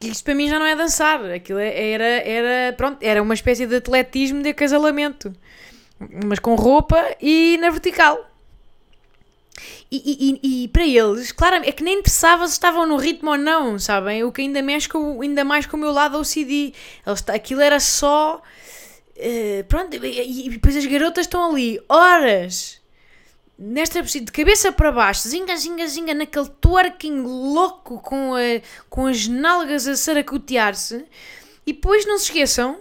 Isto 0.00 0.24
para 0.24 0.34
mim 0.34 0.48
já 0.48 0.58
não 0.58 0.64
é 0.64 0.74
dançar, 0.74 1.22
aquilo 1.26 1.58
é, 1.58 1.90
era, 1.90 2.04
era, 2.04 2.72
pronto, 2.72 2.98
era 3.02 3.22
uma 3.22 3.34
espécie 3.34 3.66
de 3.66 3.76
atletismo 3.76 4.42
de 4.42 4.48
acasalamento. 4.48 5.34
Mas 6.24 6.38
com 6.38 6.54
roupa 6.54 6.96
e 7.20 7.58
na 7.58 7.68
vertical. 7.68 8.26
E, 9.90 10.40
e, 10.42 10.64
e, 10.64 10.68
para 10.68 10.86
eles, 10.86 11.32
claro, 11.32 11.56
é 11.56 11.72
que 11.72 11.82
nem 11.82 11.98
interessava 11.98 12.46
se 12.46 12.54
estavam 12.54 12.86
no 12.86 12.96
ritmo 12.96 13.32
ou 13.32 13.36
não, 13.36 13.78
sabem? 13.78 14.24
O 14.24 14.32
que 14.32 14.40
ainda 14.40 14.62
mexe 14.62 14.88
com, 14.88 15.20
ainda 15.20 15.44
mais 15.44 15.66
com 15.66 15.76
o 15.76 15.80
meu 15.80 15.92
lado 15.92 16.16
OCD. 16.16 16.72
Eles, 17.06 17.24
aquilo 17.28 17.60
era 17.60 17.78
só 17.78 18.40
Uh, 19.16 19.64
pronto, 19.64 19.94
e, 19.96 20.46
e, 20.46 20.50
depois 20.50 20.76
as 20.76 20.86
garotas 20.86 21.26
estão 21.26 21.50
ali 21.50 21.80
horas 21.88 22.80
nesta 23.58 24.02
de 24.02 24.32
cabeça 24.32 24.72
para 24.72 24.90
baixo, 24.90 25.28
zinga, 25.28 25.54
zinga, 25.54 25.86
zinga, 25.86 26.14
naquele 26.14 26.48
twerking 26.60 27.20
louco 27.20 28.00
com, 28.00 28.34
a, 28.34 28.40
com 28.88 29.06
as 29.06 29.28
nalgas 29.28 29.86
a 29.86 29.94
saracotear-se 29.94 31.04
e 31.66 31.74
depois 31.74 32.06
não 32.06 32.16
se 32.16 32.24
esqueçam 32.24 32.80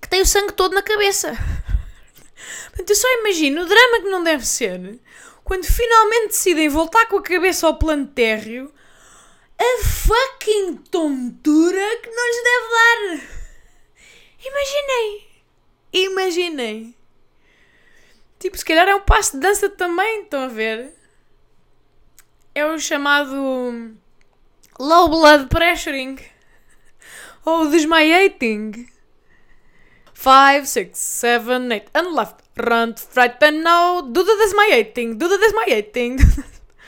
que 0.00 0.08
tem 0.08 0.22
o 0.22 0.26
sangue 0.26 0.54
todo 0.54 0.74
na 0.74 0.82
cabeça. 0.82 1.36
Portanto, 2.68 2.90
eu 2.90 2.96
só 2.96 3.08
imagino 3.20 3.62
o 3.62 3.66
drama 3.66 4.00
que 4.00 4.10
não 4.10 4.24
deve 4.24 4.46
ser 4.46 4.98
quando 5.44 5.64
finalmente 5.64 6.28
decidem 6.28 6.68
voltar 6.68 7.06
com 7.06 7.18
a 7.18 7.22
cabeça 7.22 7.66
ao 7.66 7.76
plano 7.76 8.06
térreo 8.06 8.72
a 9.58 9.82
fucking 9.84 10.76
tontura 10.90 11.96
que 12.02 12.10
não 12.10 12.26
lhes 12.26 12.42
deve 12.42 13.20
dar. 13.20 13.35
Imaginem! 14.46 15.26
Imaginem. 15.92 16.94
Tipo, 18.38 18.58
se 18.58 18.64
calhar 18.64 18.88
é 18.88 18.94
um 18.94 19.00
passo 19.00 19.32
de 19.32 19.40
dança 19.40 19.68
também, 19.68 20.22
estão 20.22 20.44
a 20.44 20.48
ver? 20.48 20.94
É 22.54 22.64
o 22.64 22.78
chamado 22.78 23.96
low 24.78 25.08
blood 25.08 25.46
pressuring 25.48 26.18
ou 27.44 27.68
desmaiating. 27.70 28.88
5, 30.14 30.66
6, 30.66 30.98
7, 30.98 31.44
8, 31.70 31.90
and 31.94 32.14
left, 32.14 32.42
run, 32.56 32.94
right, 33.14 33.44
and 33.44 33.62
now, 33.62 34.00
do 34.00 34.24
the 34.24 34.36
desmaiating, 34.36 35.18
do 35.18 35.28
the 35.28 35.38
desmaiating. 35.38 36.16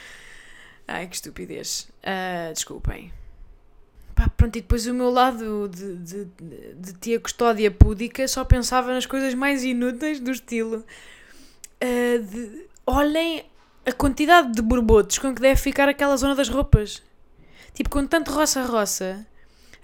Ai, 0.88 1.06
que 1.06 1.14
estupidez. 1.14 1.88
Uh, 2.02 2.52
desculpem. 2.52 3.12
Pá, 4.18 4.28
pronto, 4.36 4.56
e 4.56 4.60
depois 4.60 4.84
o 4.88 4.92
meu 4.92 5.10
lado 5.10 5.68
de, 5.68 5.94
de, 5.98 6.24
de, 6.74 6.92
tia 6.94 7.20
custódia 7.20 7.70
púdica 7.70 8.26
só 8.26 8.44
pensava 8.44 8.92
nas 8.92 9.06
coisas 9.06 9.32
mais 9.32 9.62
inúteis 9.62 10.18
do 10.18 10.32
estilo. 10.32 10.84
Uh, 11.80 12.20
de, 12.24 12.66
olhem 12.84 13.44
a 13.86 13.92
quantidade 13.92 14.50
de 14.50 14.60
borbotos 14.60 15.18
com 15.18 15.32
que 15.32 15.40
deve 15.40 15.60
ficar 15.60 15.88
aquela 15.88 16.16
zona 16.16 16.34
das 16.34 16.48
roupas. 16.48 17.00
Tipo, 17.72 17.90
com 17.90 18.04
tanto 18.08 18.32
roça-roça, 18.32 19.24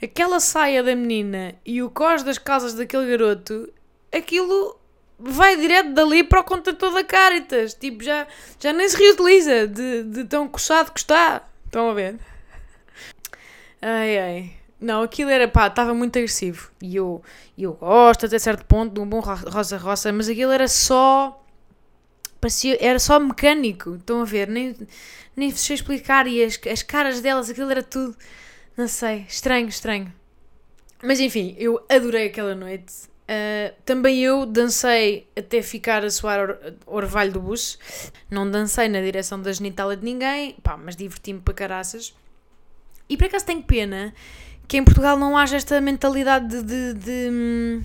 aquela 0.03 0.41
saia 0.41 0.83
da 0.83 0.97
menina 0.97 1.55
e 1.65 1.81
o 1.81 1.89
cos 1.89 2.25
das 2.25 2.37
calças 2.37 2.75
daquele 2.75 3.17
garoto, 3.17 3.73
aquilo 4.13 4.77
vai 5.17 5.57
direto 5.57 5.93
dali 5.93 6.25
para 6.25 6.41
o 6.41 6.45
contentor 6.45 6.93
da 6.93 7.05
Caritas. 7.05 7.73
Tipo, 7.75 8.03
já, 8.03 8.27
já 8.59 8.73
nem 8.73 8.89
se 8.89 8.97
reutiliza 8.97 9.69
de, 9.69 10.03
de 10.03 10.25
tão 10.25 10.49
coçado 10.49 10.91
que 10.91 10.99
está. 10.99 11.49
Estão 11.67 11.89
a 11.89 11.95
ver? 11.95 12.19
Ai 13.87 14.19
ai. 14.19 14.53
Não, 14.81 15.03
aquilo 15.03 15.29
era 15.29 15.47
pá, 15.47 15.67
estava 15.67 15.93
muito 15.93 16.17
agressivo. 16.19 16.71
E 16.81 16.97
eu, 16.97 17.23
eu 17.57 17.75
gosto 17.75 18.25
até 18.25 18.39
certo 18.39 18.65
ponto 18.65 18.95
de 18.95 19.01
um 19.01 19.07
bom 19.07 19.21
roça-roça, 19.21 20.11
mas 20.11 20.27
aquilo 20.27 20.53
era 20.53 20.67
só. 20.67 21.39
Parecia, 22.41 22.79
era 22.81 22.99
só 22.99 23.21
mecânico. 23.21 23.97
Estão 23.97 24.23
a 24.23 24.25
ver? 24.25 24.49
Nem, 24.49 24.75
nem 25.37 25.51
sei 25.51 25.75
explicar. 25.75 26.27
E 26.27 26.43
as, 26.43 26.59
as 26.71 26.83
caras 26.83 27.21
delas, 27.21 27.51
aquilo 27.51 27.71
era 27.71 27.83
tudo. 27.83 28.17
Não 28.75 28.89
sei. 28.89 29.27
Estranho, 29.29 29.69
estranho. 29.69 30.11
Mas 31.03 31.21
enfim, 31.21 31.55
eu 31.59 31.85
adorei 31.89 32.29
aquela 32.29 32.55
noite. 32.55 32.93
Uh, 33.25 33.75
também 33.85 34.23
eu 34.23 34.47
dancei 34.47 35.29
até 35.37 35.61
ficar 35.63 36.05
a 36.05 36.11
soar 36.11 36.41
or, 36.41 36.59
orvalho 36.87 37.33
do 37.33 37.41
buço. 37.41 37.79
Não 38.31 38.51
dancei 38.51 38.89
na 38.89 39.03
direção 39.03 39.41
da 39.41 39.53
genitália 39.53 39.97
de 39.97 40.05
ninguém, 40.05 40.55
pá, 40.63 40.75
mas 40.77 40.97
diverti-me 40.97 41.41
para 41.41 41.53
caraças. 41.53 42.15
E 43.09 43.17
por 43.17 43.27
acaso 43.27 43.45
tenho 43.45 43.63
pena 43.63 44.15
que 44.67 44.77
em 44.77 44.85
Portugal 44.85 45.19
não 45.19 45.37
haja 45.37 45.57
esta 45.57 45.81
mentalidade 45.81 46.63
de, 46.63 46.63
de, 46.63 46.95
de 46.95 47.83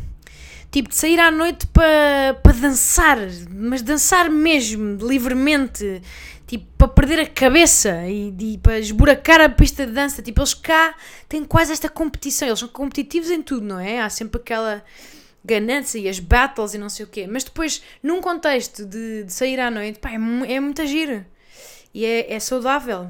tipo 0.71 0.89
de 0.89 0.95
sair 0.95 1.19
à 1.19 1.31
noite 1.31 1.67
para 1.67 2.39
pa 2.41 2.51
dançar, 2.51 3.17
mas 3.49 3.81
dançar 3.81 4.29
mesmo, 4.29 4.97
livremente, 5.05 6.01
tipo 6.47 6.65
para 6.77 6.87
perder 6.87 7.19
a 7.19 7.25
cabeça 7.27 8.07
e, 8.07 8.33
e 8.39 8.57
para 8.57 8.79
esburacar 8.79 9.41
a 9.41 9.49
pista 9.49 9.85
de 9.85 9.91
dança. 9.91 10.21
Tipo, 10.21 10.41
eles 10.41 10.53
cá 10.53 10.95
têm 11.27 11.43
quase 11.43 11.73
esta 11.73 11.89
competição, 11.89 12.47
eles 12.47 12.59
são 12.59 12.69
competitivos 12.69 13.29
em 13.29 13.41
tudo, 13.41 13.65
não 13.65 13.79
é? 13.79 14.01
Há 14.01 14.09
sempre 14.09 14.39
aquela 14.39 14.83
ganância 15.43 15.97
e 15.97 16.07
as 16.07 16.19
battles 16.19 16.73
e 16.73 16.77
não 16.77 16.89
sei 16.89 17.05
o 17.05 17.07
quê, 17.07 17.25
mas 17.27 17.43
depois, 17.43 17.81
num 18.03 18.21
contexto 18.21 18.85
de, 18.85 19.23
de 19.23 19.33
sair 19.33 19.59
à 19.59 19.71
noite, 19.71 19.99
pá, 19.99 20.11
é, 20.11 20.15
é 20.53 20.59
muito 20.59 20.81
e 21.93 22.05
é, 22.05 22.33
é 22.33 22.39
saudável 22.39 23.09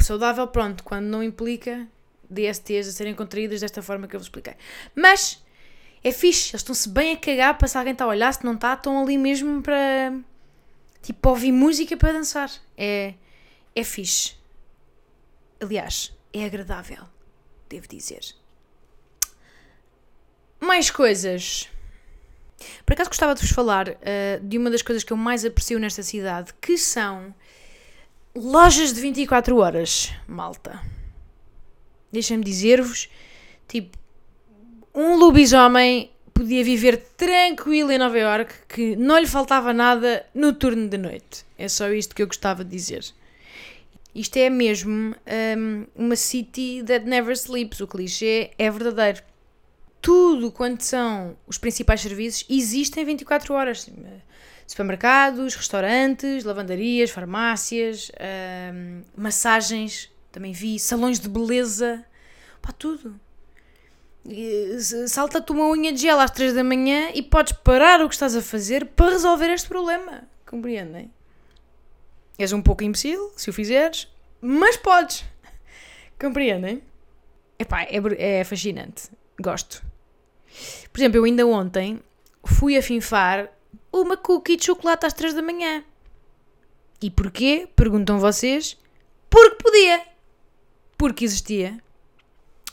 saudável, 0.00 0.46
pronto, 0.48 0.84
quando 0.84 1.06
não 1.06 1.22
implica 1.22 1.86
DSTs 2.28 2.88
a 2.88 2.92
serem 2.92 3.14
contraídas 3.14 3.60
desta 3.60 3.82
forma 3.82 4.06
que 4.06 4.16
eu 4.16 4.20
vos 4.20 4.26
expliquei. 4.26 4.54
Mas 4.94 5.42
é 6.02 6.12
fixe, 6.12 6.50
eles 6.50 6.60
estão-se 6.60 6.88
bem 6.88 7.14
a 7.14 7.16
cagar 7.16 7.56
para 7.56 7.68
se 7.68 7.78
alguém 7.78 7.92
está 7.92 8.04
a 8.04 8.08
olhar, 8.08 8.32
se 8.32 8.44
não 8.44 8.54
está, 8.54 8.74
estão 8.74 9.02
ali 9.02 9.16
mesmo 9.16 9.62
para 9.62 10.12
tipo 11.02 11.28
ouvir 11.28 11.52
música 11.52 11.96
para 11.96 12.12
dançar. 12.12 12.50
É, 12.76 13.14
é 13.74 13.84
fixe. 13.84 14.34
Aliás, 15.60 16.12
é 16.32 16.44
agradável, 16.44 17.04
devo 17.68 17.88
dizer. 17.88 18.22
Mais 20.60 20.90
coisas. 20.90 21.68
Por 22.84 22.94
acaso 22.94 23.10
gostava 23.10 23.34
de 23.34 23.40
vos 23.40 23.50
falar 23.50 23.88
uh, 23.88 23.94
de 24.42 24.58
uma 24.58 24.70
das 24.70 24.82
coisas 24.82 25.04
que 25.04 25.12
eu 25.12 25.16
mais 25.16 25.44
aprecio 25.44 25.78
nesta 25.78 26.02
cidade, 26.02 26.52
que 26.60 26.76
são 26.78 27.34
Lojas 28.36 28.92
de 28.92 29.00
24 29.00 29.56
horas, 29.58 30.12
malta. 30.26 30.82
Deixem-me 32.10 32.42
dizer-vos, 32.42 33.08
tipo, 33.68 33.96
um 34.92 35.14
lobisomem 35.14 36.10
podia 36.32 36.64
viver 36.64 36.96
tranquilo 37.16 37.92
em 37.92 37.98
Nova 37.98 38.18
York, 38.18 38.52
que 38.68 38.96
não 38.96 39.20
lhe 39.20 39.28
faltava 39.28 39.72
nada 39.72 40.26
no 40.34 40.52
turno 40.52 40.88
de 40.88 40.98
noite. 40.98 41.46
É 41.56 41.68
só 41.68 41.88
isto 41.92 42.12
que 42.12 42.22
eu 42.22 42.26
gostava 42.26 42.64
de 42.64 42.70
dizer. 42.70 43.04
Isto 44.12 44.36
é 44.36 44.50
mesmo 44.50 45.14
um, 45.56 45.86
uma 45.94 46.16
city 46.16 46.82
that 46.84 47.06
never 47.06 47.34
sleeps. 47.34 47.78
O 47.78 47.86
clichê 47.86 48.50
é 48.58 48.68
verdadeiro. 48.68 49.22
Tudo 50.02 50.50
quanto 50.50 50.82
são 50.82 51.36
os 51.46 51.56
principais 51.56 52.00
serviços 52.00 52.44
existem 52.50 53.04
24 53.04 53.54
horas 53.54 53.88
supermercados, 54.66 55.54
restaurantes, 55.54 56.44
lavandarias, 56.44 57.10
farmácias, 57.10 58.10
hum, 58.72 59.02
massagens, 59.16 60.10
também 60.32 60.52
vi, 60.52 60.78
salões 60.78 61.20
de 61.20 61.28
beleza, 61.28 62.04
pá, 62.60 62.72
tudo. 62.72 63.18
Salta-te 65.06 65.52
uma 65.52 65.68
unha 65.68 65.92
de 65.92 66.00
gel 66.00 66.18
às 66.18 66.30
3 66.30 66.54
da 66.54 66.64
manhã 66.64 67.10
e 67.14 67.22
podes 67.22 67.52
parar 67.52 68.00
o 68.02 68.08
que 68.08 68.14
estás 68.14 68.34
a 68.34 68.40
fazer 68.40 68.86
para 68.86 69.10
resolver 69.10 69.50
este 69.50 69.68
problema. 69.68 70.26
Compreendem? 70.46 71.10
És 72.38 72.52
um 72.52 72.62
pouco 72.62 72.82
imbecil 72.82 73.32
se 73.36 73.50
o 73.50 73.52
fizeres, 73.52 74.08
mas 74.40 74.76
podes. 74.76 75.24
Compreendem? 76.18 76.82
Epá, 77.58 77.82
é, 77.82 78.40
é 78.40 78.44
fascinante. 78.44 79.10
Gosto. 79.38 79.84
Por 80.92 80.98
exemplo, 80.98 81.18
eu 81.18 81.24
ainda 81.24 81.46
ontem 81.46 82.00
fui 82.44 82.76
a 82.76 82.82
finfar 82.82 83.50
uma 84.00 84.16
cookie 84.16 84.56
de 84.56 84.66
chocolate 84.66 85.06
às 85.06 85.12
3 85.12 85.34
da 85.34 85.42
manhã. 85.42 85.84
E 87.00 87.10
porquê? 87.10 87.68
Perguntam 87.76 88.18
vocês. 88.18 88.76
Porque 89.30 89.62
podia. 89.62 90.02
Porque 90.96 91.24
existia. 91.24 91.78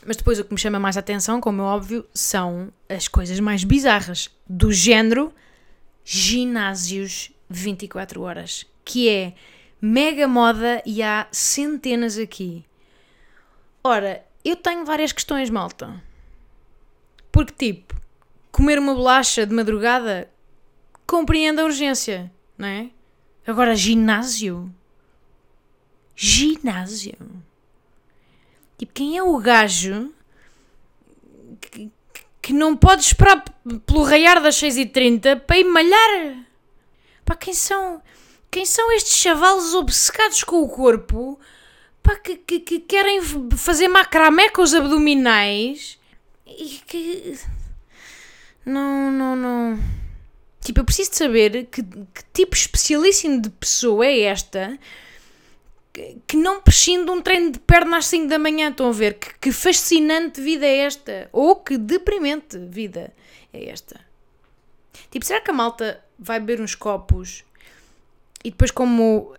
Mas 0.04 0.16
depois 0.16 0.38
o 0.38 0.44
que 0.44 0.52
me 0.52 0.58
chama 0.58 0.80
mais 0.80 0.96
a 0.96 1.00
atenção, 1.00 1.40
como 1.40 1.62
é 1.62 1.64
óbvio, 1.64 2.04
são 2.12 2.72
as 2.88 3.06
coisas 3.06 3.38
mais 3.38 3.62
bizarras. 3.62 4.30
Do 4.48 4.72
género 4.72 5.32
ginásios 6.04 7.30
24 7.48 8.22
horas. 8.22 8.66
Que 8.84 9.08
é 9.08 9.34
mega 9.80 10.26
moda 10.26 10.82
e 10.84 11.02
há 11.02 11.28
centenas 11.30 12.18
aqui. 12.18 12.64
Ora, 13.84 14.24
eu 14.44 14.56
tenho 14.56 14.84
várias 14.84 15.12
questões, 15.12 15.50
malta. 15.50 16.02
Porque, 17.30 17.72
tipo, 17.72 18.00
comer 18.50 18.78
uma 18.78 18.94
bolacha 18.94 19.46
de 19.46 19.54
madrugada 19.54 20.28
compreende 21.12 21.60
a 21.60 21.64
urgência, 21.66 22.32
não 22.56 22.66
é? 22.66 22.88
Agora, 23.46 23.76
ginásio? 23.76 24.74
Ginásio? 26.16 27.18
Tipo, 28.78 28.92
quem 28.94 29.18
é 29.18 29.22
o 29.22 29.36
gajo 29.36 30.10
que, 31.60 31.90
que 32.40 32.54
não 32.54 32.74
pode 32.74 33.02
esperar 33.02 33.44
pelo 33.84 34.04
raiar 34.04 34.42
das 34.42 34.56
6h30 34.56 35.40
para 35.40 35.58
ir 35.58 35.64
malhar? 35.64 36.46
Pá, 37.26 37.36
quem 37.36 37.52
são, 37.52 38.02
quem 38.50 38.64
são 38.64 38.90
estes 38.92 39.18
chavalos 39.18 39.74
obcecados 39.74 40.42
com 40.42 40.62
o 40.62 40.68
corpo 40.68 41.38
pá, 42.02 42.16
que, 42.16 42.38
que, 42.38 42.58
que 42.58 42.80
querem 42.80 43.20
fazer 43.54 43.86
macramé 43.86 44.48
com 44.48 44.62
os 44.62 44.72
abdominais 44.72 45.98
e 46.46 46.80
que. 46.86 47.38
Não, 48.64 49.10
não, 49.12 49.36
não. 49.36 50.01
Tipo, 50.62 50.80
eu 50.80 50.84
preciso 50.84 51.10
saber 51.14 51.66
que, 51.66 51.82
que 51.82 52.22
tipo 52.32 52.54
especialíssimo 52.54 53.40
de 53.42 53.50
pessoa 53.50 54.06
é 54.06 54.20
esta 54.20 54.78
que, 56.26 56.36
não 56.36 56.60
prescinde 56.60 57.04
de 57.04 57.10
um 57.10 57.20
treino 57.20 57.50
de 57.52 57.58
perna 57.58 57.98
às 57.98 58.06
5 58.06 58.28
da 58.28 58.38
manhã. 58.38 58.70
Estão 58.70 58.88
a 58.88 58.92
ver? 58.92 59.14
Que, 59.14 59.34
que 59.40 59.52
fascinante 59.52 60.40
vida 60.40 60.64
é 60.64 60.78
esta? 60.78 61.28
Ou 61.32 61.56
que 61.56 61.76
deprimente 61.76 62.56
vida 62.58 63.12
é 63.52 63.68
esta? 63.68 64.00
Tipo, 65.10 65.26
será 65.26 65.40
que 65.40 65.50
a 65.50 65.54
malta 65.54 66.02
vai 66.18 66.38
beber 66.40 66.60
uns 66.62 66.74
copos 66.74 67.44
e 68.44 68.50
depois, 68.50 68.70
como 68.72 69.34
uh, 69.34 69.36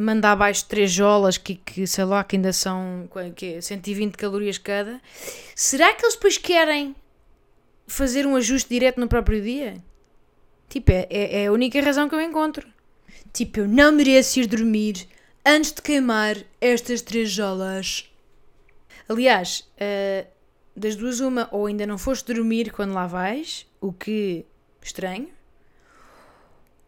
manda 0.00 0.30
abaixo 0.30 0.66
três 0.68 0.90
jolas, 0.92 1.36
que, 1.36 1.56
que 1.56 1.84
sei 1.86 2.04
lá, 2.04 2.22
que 2.22 2.36
ainda 2.36 2.52
são 2.52 3.06
qua- 3.10 3.28
que 3.30 3.54
é, 3.54 3.60
120 3.60 4.14
calorias 4.16 4.56
cada, 4.56 5.00
será 5.54 5.92
que 5.92 6.04
eles 6.04 6.14
depois 6.14 6.38
querem 6.38 6.94
fazer 7.88 8.24
um 8.24 8.36
ajuste 8.36 8.68
direto 8.68 9.00
no 9.00 9.08
próprio 9.08 9.42
dia? 9.42 9.82
Tipo, 10.68 10.92
é, 10.92 11.06
é, 11.10 11.42
é 11.42 11.46
a 11.46 11.52
única 11.52 11.80
razão 11.80 12.08
que 12.08 12.14
eu 12.14 12.20
encontro. 12.20 12.66
Tipo, 13.32 13.60
eu 13.60 13.68
não 13.68 13.92
mereço 13.92 14.40
ir 14.40 14.46
dormir 14.46 15.06
antes 15.44 15.72
de 15.72 15.82
queimar 15.82 16.36
estas 16.60 17.02
três 17.02 17.30
jolas. 17.30 18.10
Aliás, 19.08 19.68
uh, 19.76 20.26
das 20.76 20.96
duas, 20.96 21.20
uma, 21.20 21.48
ou 21.52 21.66
ainda 21.66 21.86
não 21.86 21.96
foste 21.96 22.32
dormir 22.32 22.72
quando 22.72 22.92
lá 22.92 23.06
vais, 23.06 23.66
o 23.80 23.92
que 23.92 24.44
estranho, 24.82 25.28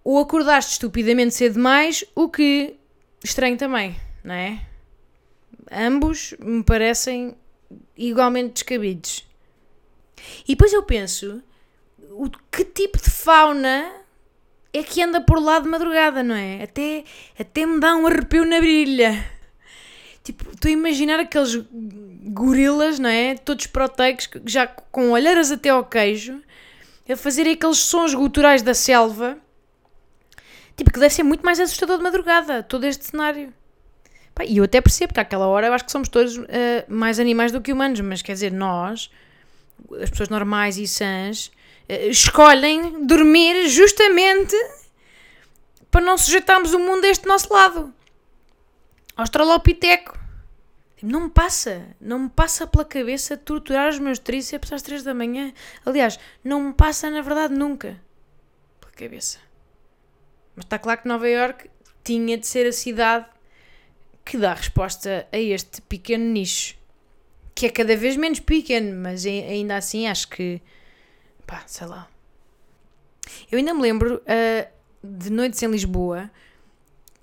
ou 0.03 0.19
acordaste 0.19 0.73
estupidamente 0.73 1.35
cedo 1.35 1.55
demais, 1.55 2.05
o 2.14 2.29
que 2.29 2.77
estranho 3.23 3.57
também, 3.57 3.97
não 4.25 4.35
é? 4.35 4.67
Ambos 5.71 6.35
me 6.41 6.62
parecem 6.62 7.37
igualmente 7.97 8.55
descabidos. 8.55 9.27
E 10.45 10.55
depois 10.55 10.73
eu 10.73 10.83
penso, 10.83 11.43
o, 12.18 12.28
que 12.50 12.64
tipo 12.64 12.98
de 12.98 13.11
fauna 13.11 13.92
é 14.72 14.83
que 14.83 15.00
anda 15.00 15.20
por 15.20 15.40
lá 15.40 15.61
de 15.61 15.68
madrugada, 15.68 16.22
não 16.22 16.35
é? 16.35 16.64
Até, 16.64 17.04
até 17.38 17.64
me 17.64 17.78
dá 17.78 17.94
um 17.94 18.07
arrepio 18.07 18.44
na 18.44 18.59
brilha. 18.59 19.24
Tipo, 20.24 20.50
estou 20.50 20.68
a 20.68 20.72
imaginar 20.72 21.20
aqueles 21.20 21.57
gorilas, 22.24 22.98
não 22.98 23.09
é? 23.09 23.37
Todos 23.37 23.66
proteicos, 23.68 24.28
já 24.44 24.66
com 24.66 25.12
olheiras 25.12 25.52
até 25.52 25.70
ao 25.70 25.85
queijo, 25.85 26.42
a 27.09 27.16
fazer 27.16 27.48
aqueles 27.48 27.78
sons 27.78 28.14
guturais 28.14 28.62
da 28.62 28.74
selva. 28.74 29.38
Tipo, 30.76 30.92
que 30.92 30.98
deve 30.98 31.14
ser 31.14 31.22
muito 31.22 31.44
mais 31.44 31.59
assustador 31.61 31.98
de 31.98 32.02
madrugada, 32.02 32.62
todo 32.62 32.85
este 32.85 33.07
cenário. 33.07 33.54
Pá, 34.35 34.44
E 34.44 34.59
eu 34.59 34.64
até 34.64 34.81
percebo 34.81 35.14
que 35.14 35.20
àquela 35.20 35.46
hora 35.46 35.68
eu 35.68 35.72
acho 35.72 35.85
que 35.85 35.92
somos 35.92 36.09
todos 36.09 36.37
eh, 36.48 36.85
mais 36.88 37.18
animais 37.18 37.52
do 37.52 37.61
que 37.61 37.72
humanos, 37.72 38.00
mas 38.00 38.22
quer 38.22 38.33
dizer, 38.33 38.52
nós, 38.52 39.11
as 40.02 40.11
pessoas 40.11 40.28
normais 40.28 40.76
e 40.76 40.87
sãs, 40.87 41.50
escolhem 41.88 43.07
dormir 43.07 43.68
justamente 43.68 44.55
para 45.90 46.01
não 46.05 46.18
sujeitarmos 46.18 46.72
o 46.74 46.79
mundo 46.79 47.05
a 47.05 47.09
este 47.09 47.27
nosso 47.27 47.53
lado. 47.53 47.94
Australopiteco. 49.16 50.12
Tipo, 50.96 51.11
Não 51.12 51.22
me 51.22 51.31
passa, 51.31 51.87
não 52.01 52.18
me 52.20 52.29
passa 52.29 52.66
pela 52.66 52.85
cabeça 52.85 53.37
torturar 53.37 53.88
os 53.88 53.98
meus 53.98 54.18
tríceps 54.18 54.72
às 54.72 54.83
3 54.83 55.03
da 55.03 55.14
manhã. 55.14 55.53
Aliás, 55.85 56.18
não 56.42 56.61
me 56.61 56.72
passa 56.72 57.09
na 57.11 57.22
verdade 57.22 57.55
nunca 57.55 58.01
pela 58.81 58.92
cabeça. 58.92 59.38
Mas 60.57 60.64
está 60.64 60.79
claro 60.79 61.03
que 61.03 61.09
Nova 61.09 61.29
York 61.29 61.70
tinha 62.05 62.37
de 62.37 62.46
ser 62.46 62.66
a 62.66 62.72
cidade 62.72 63.27
que 64.24 64.37
dá 64.37 64.53
resposta 64.55 65.27
a 65.33 65.38
este 65.38 65.81
pequeno 65.83 66.24
nicho. 66.24 66.77
Que 67.55 67.66
é 67.66 67.70
cada 67.70 67.96
vez 67.96 68.16
menos 68.16 68.40
pequeno, 68.40 69.01
mas 69.01 69.24
ai- 69.24 69.44
ainda 69.44 69.77
assim 69.77 70.07
acho 70.07 70.29
que. 70.29 70.61
Pá, 71.49 71.63
sei 71.67 71.87
lá. 71.87 72.07
Eu 73.51 73.59
ainda 73.59 73.73
me 73.73 73.81
lembro 73.81 74.23
ah, 74.27 74.69
de 75.03 75.31
noites 75.31 75.63
em 75.63 75.71
Lisboa 75.71 76.31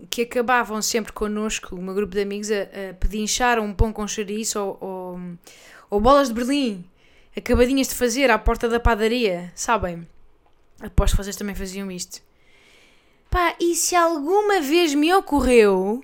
que 0.10 0.24
acabavam 0.24 0.82
sempre 0.82 1.14
connosco, 1.14 1.76
o 1.76 1.82
meu 1.82 1.94
grupo 1.94 2.14
de 2.14 2.22
amigos, 2.22 2.50
a, 2.52 2.64
a 2.90 2.94
pedinchar 3.00 3.60
um 3.60 3.74
pão 3.74 3.94
com 3.94 4.06
chouriço 4.06 4.60
ou, 4.60 4.78
ou, 4.82 5.20
ou 5.90 6.02
bolas 6.02 6.28
de 6.28 6.34
Berlim, 6.34 6.84
acabadinhas 7.38 7.88
de 7.88 7.96
fazer 7.96 8.30
à 8.30 8.38
porta 8.38 8.68
da 8.68 8.80
padaria, 8.80 9.54
sabem? 9.56 10.06
Aposto 10.82 11.16
que 11.16 11.24
vocês 11.24 11.36
também 11.36 11.56
faziam 11.56 11.90
isto. 11.90 12.22
Pá, 13.30 13.56
e 13.60 13.76
se 13.76 13.96
alguma 13.96 14.60
vez 14.60 14.94
me 14.94 15.14
ocorreu, 15.14 16.04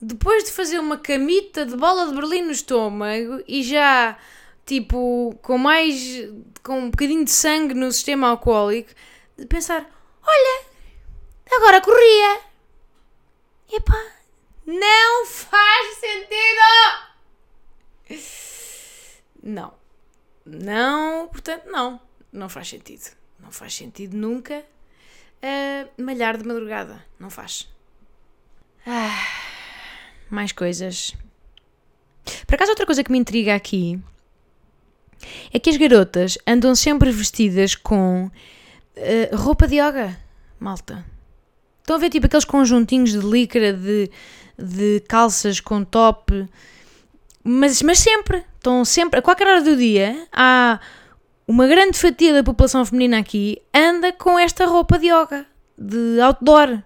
depois 0.00 0.44
de 0.44 0.52
fazer 0.52 0.78
uma 0.78 0.98
camita 0.98 1.64
de 1.64 1.76
bola 1.76 2.06
de 2.06 2.14
Berlim 2.14 2.42
no 2.42 2.52
estômago 2.52 3.42
e 3.48 3.62
já, 3.62 4.16
tipo, 4.66 5.38
com 5.40 5.56
mais. 5.56 6.28
com 6.62 6.80
um 6.80 6.90
bocadinho 6.90 7.24
de 7.24 7.30
sangue 7.30 7.72
no 7.72 7.90
sistema 7.92 8.28
alcoólico, 8.28 8.90
de 9.38 9.46
pensar: 9.46 9.88
olha, 10.22 10.64
agora 11.52 11.80
corria. 11.80 12.40
Epá, 13.72 14.04
não 14.66 15.26
faz 15.26 15.96
sentido! 15.98 17.06
Não. 19.42 19.72
Não, 20.44 21.28
portanto, 21.28 21.66
não. 21.66 22.00
Não 22.32 22.48
faz 22.48 22.68
sentido. 22.68 23.16
Não 23.40 23.50
faz 23.50 23.74
sentido 23.74 24.16
nunca 24.16 24.64
uh, 25.42 26.02
malhar 26.02 26.36
de 26.36 26.46
madrugada. 26.46 27.04
Não 27.18 27.30
faz. 27.30 27.68
Ah, 28.86 29.26
mais 30.30 30.52
coisas. 30.52 31.14
Por 32.46 32.54
acaso, 32.54 32.70
outra 32.70 32.86
coisa 32.86 33.02
que 33.02 33.10
me 33.10 33.18
intriga 33.18 33.54
aqui 33.54 34.00
é 35.52 35.58
que 35.58 35.70
as 35.70 35.76
garotas 35.76 36.38
andam 36.46 36.74
sempre 36.74 37.10
vestidas 37.10 37.74
com 37.74 38.30
uh, 38.96 39.36
roupa 39.36 39.66
de 39.66 39.76
yoga, 39.76 40.16
malta. 40.58 41.04
Estão 41.80 41.96
a 41.96 41.98
ver 41.98 42.10
tipo 42.10 42.26
aqueles 42.26 42.44
conjuntinhos 42.44 43.12
de 43.12 43.18
licra, 43.18 43.72
de, 43.72 44.10
de 44.58 45.00
calças 45.08 45.60
com 45.60 45.84
top, 45.84 46.48
mas, 47.44 47.80
mas 47.82 48.00
sempre, 48.00 48.44
estão 48.56 48.84
sempre, 48.84 49.20
a 49.20 49.22
qualquer 49.22 49.46
hora 49.46 49.62
do 49.62 49.76
dia, 49.76 50.26
há 50.32 50.80
uma 51.46 51.68
grande 51.68 51.96
fatia 51.96 52.34
da 52.34 52.42
população 52.42 52.84
feminina 52.84 53.18
aqui 53.18 53.62
anda 53.72 54.12
com 54.12 54.36
esta 54.36 54.66
roupa 54.66 54.98
de 54.98 55.06
yoga, 55.06 55.46
de 55.78 56.20
outdoor, 56.20 56.82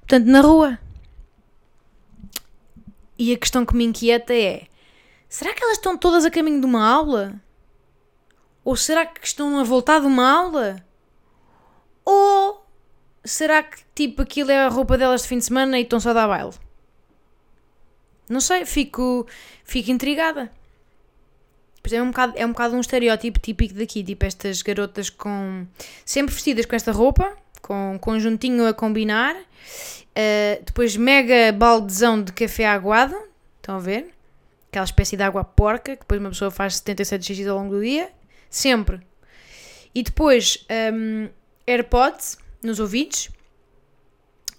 portanto 0.00 0.26
na 0.26 0.40
rua. 0.40 0.78
E 3.16 3.32
a 3.32 3.36
questão 3.36 3.64
que 3.64 3.76
me 3.76 3.84
inquieta 3.84 4.34
é: 4.34 4.66
será 5.28 5.54
que 5.54 5.62
elas 5.62 5.76
estão 5.76 5.96
todas 5.96 6.24
a 6.24 6.30
caminho 6.30 6.60
de 6.60 6.66
uma 6.66 6.86
aula? 6.86 7.40
Ou 8.64 8.76
será 8.76 9.06
que 9.06 9.26
estão 9.26 9.58
a 9.58 9.64
voltar 9.64 10.00
de 10.00 10.06
uma 10.06 10.30
aula? 10.30 10.84
Ou 12.04 12.66
será 13.24 13.62
que 13.62 13.78
tipo 13.94 14.22
aquilo 14.22 14.50
é 14.50 14.64
a 14.64 14.68
roupa 14.68 14.96
delas 14.96 15.22
de 15.22 15.28
fim 15.28 15.38
de 15.38 15.44
semana 15.44 15.78
e 15.78 15.82
estão 15.82 16.00
só 16.00 16.10
a 16.10 16.14
dar 16.14 16.28
baile? 16.28 16.52
Não 18.28 18.40
sei, 18.40 18.64
fico, 18.66 19.26
fico 19.64 19.90
intrigada. 19.90 20.52
Pois 21.82 21.92
é 21.92 22.02
um, 22.02 22.08
bocado, 22.08 22.34
é 22.36 22.44
um 22.44 22.50
bocado 22.50 22.76
um 22.76 22.80
estereótipo 22.80 23.38
típico 23.38 23.74
daqui, 23.74 24.04
tipo 24.04 24.24
estas 24.26 24.60
garotas 24.60 25.08
com 25.08 25.66
sempre 26.04 26.34
vestidas 26.34 26.66
com 26.66 26.76
esta 26.76 26.92
roupa, 26.92 27.34
com 27.62 27.98
conjuntinho 28.00 28.66
a 28.66 28.74
combinar, 28.74 29.34
uh, 29.34 30.64
depois 30.64 30.96
mega 30.96 31.52
baldezão 31.52 32.22
de 32.22 32.32
café 32.32 32.66
aguado, 32.66 33.16
estão 33.56 33.76
a 33.76 33.78
ver? 33.78 34.17
Aquela 34.68 34.84
espécie 34.84 35.16
de 35.16 35.22
água 35.22 35.44
porca, 35.44 35.96
que 35.96 36.02
depois 36.02 36.20
uma 36.20 36.30
pessoa 36.30 36.50
faz 36.50 36.76
77 36.76 37.34
xx 37.34 37.46
ao 37.46 37.58
longo 37.58 37.74
do 37.74 37.82
dia, 37.82 38.10
sempre. 38.50 39.00
E 39.94 40.02
depois 40.02 40.66
um, 40.92 41.28
AirPods 41.66 42.38
nos 42.62 42.78
ouvidos, 42.78 43.30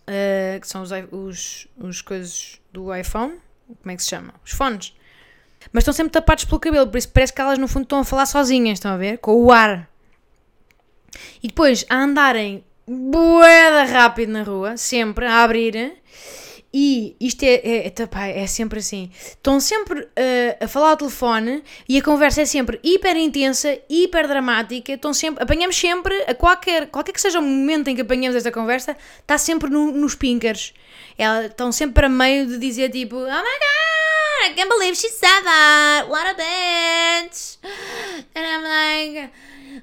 uh, 0.08 0.60
que 0.60 0.68
são 0.68 0.82
os, 0.82 0.90
os, 1.12 1.68
os 1.78 2.02
coisas 2.02 2.60
do 2.72 2.94
iPhone, 2.94 3.40
como 3.82 3.92
é 3.92 3.96
que 3.96 4.04
se 4.04 4.10
chama? 4.10 4.34
Os 4.44 4.52
fones. 4.52 4.96
Mas 5.72 5.82
estão 5.82 5.94
sempre 5.94 6.14
tapados 6.14 6.46
pelo 6.46 6.60
cabelo, 6.60 6.88
por 6.88 6.98
isso 6.98 7.10
parece 7.10 7.34
que 7.34 7.42
elas 7.42 7.60
no 7.60 7.68
fundo 7.68 7.84
estão 7.84 8.00
a 8.00 8.04
falar 8.04 8.26
sozinhas, 8.26 8.80
estão 8.80 8.92
a 8.92 8.98
ver? 8.98 9.18
Com 9.20 9.34
o 9.34 9.52
ar. 9.52 9.90
E 11.44 11.48
depois 11.48 11.86
a 11.90 11.98
andarem 11.98 12.64
boeda 12.88 13.84
rápido 13.84 14.32
na 14.32 14.44
rua, 14.44 14.78
sempre 14.78 15.26
a 15.26 15.44
abrir. 15.44 15.98
E 16.72 17.16
isto 17.20 17.44
é, 17.44 17.56
é, 17.56 17.88
é, 17.88 18.44
é 18.44 18.48
sempre 18.48 18.80
assim. 18.80 19.10
Estão 19.14 19.60
sempre 19.60 20.02
uh, 20.02 20.64
a 20.64 20.68
falar 20.68 20.92
ao 20.92 20.98
telefone 20.98 21.64
e 21.88 21.98
a 21.98 22.04
conversa 22.04 22.44
é 22.44 22.46
sempre 22.46 22.80
hiper 22.84 23.18
intensa, 23.18 23.80
hiper 23.90 24.28
dramática. 24.28 24.94
Estão 24.94 25.12
sempre, 25.12 25.44
apanhamos 25.44 25.76
sempre, 25.76 26.14
a 26.28 26.36
qualquer, 26.36 26.88
qualquer 26.88 27.12
que 27.12 27.22
seja 27.22 27.40
o 27.40 27.42
momento 27.42 27.88
em 27.88 27.96
que 27.96 28.02
apanhamos 28.02 28.36
esta 28.36 28.52
conversa, 28.52 28.96
está 29.20 29.38
sempre 29.38 29.70
no, 29.70 29.92
nos 29.92 30.14
pinkers. 30.14 30.74
estão 31.48 31.72
sempre 31.72 31.96
para 31.96 32.10
meio 32.10 32.46
de 32.46 32.60
dizer 32.60 32.90
tipo: 32.90 33.16
Oh 33.16 33.26
my 33.26 33.26
god, 33.28 34.52
I 34.52 34.54
can't 34.54 34.70
believe 34.70 34.96
she 34.96 35.10
said 35.10 35.44
that. 35.44 36.08
What 36.08 36.28
a 36.28 36.36
bitch. 36.36 37.58
And 38.36 38.46
I'm 38.46 38.64
like. 38.64 39.32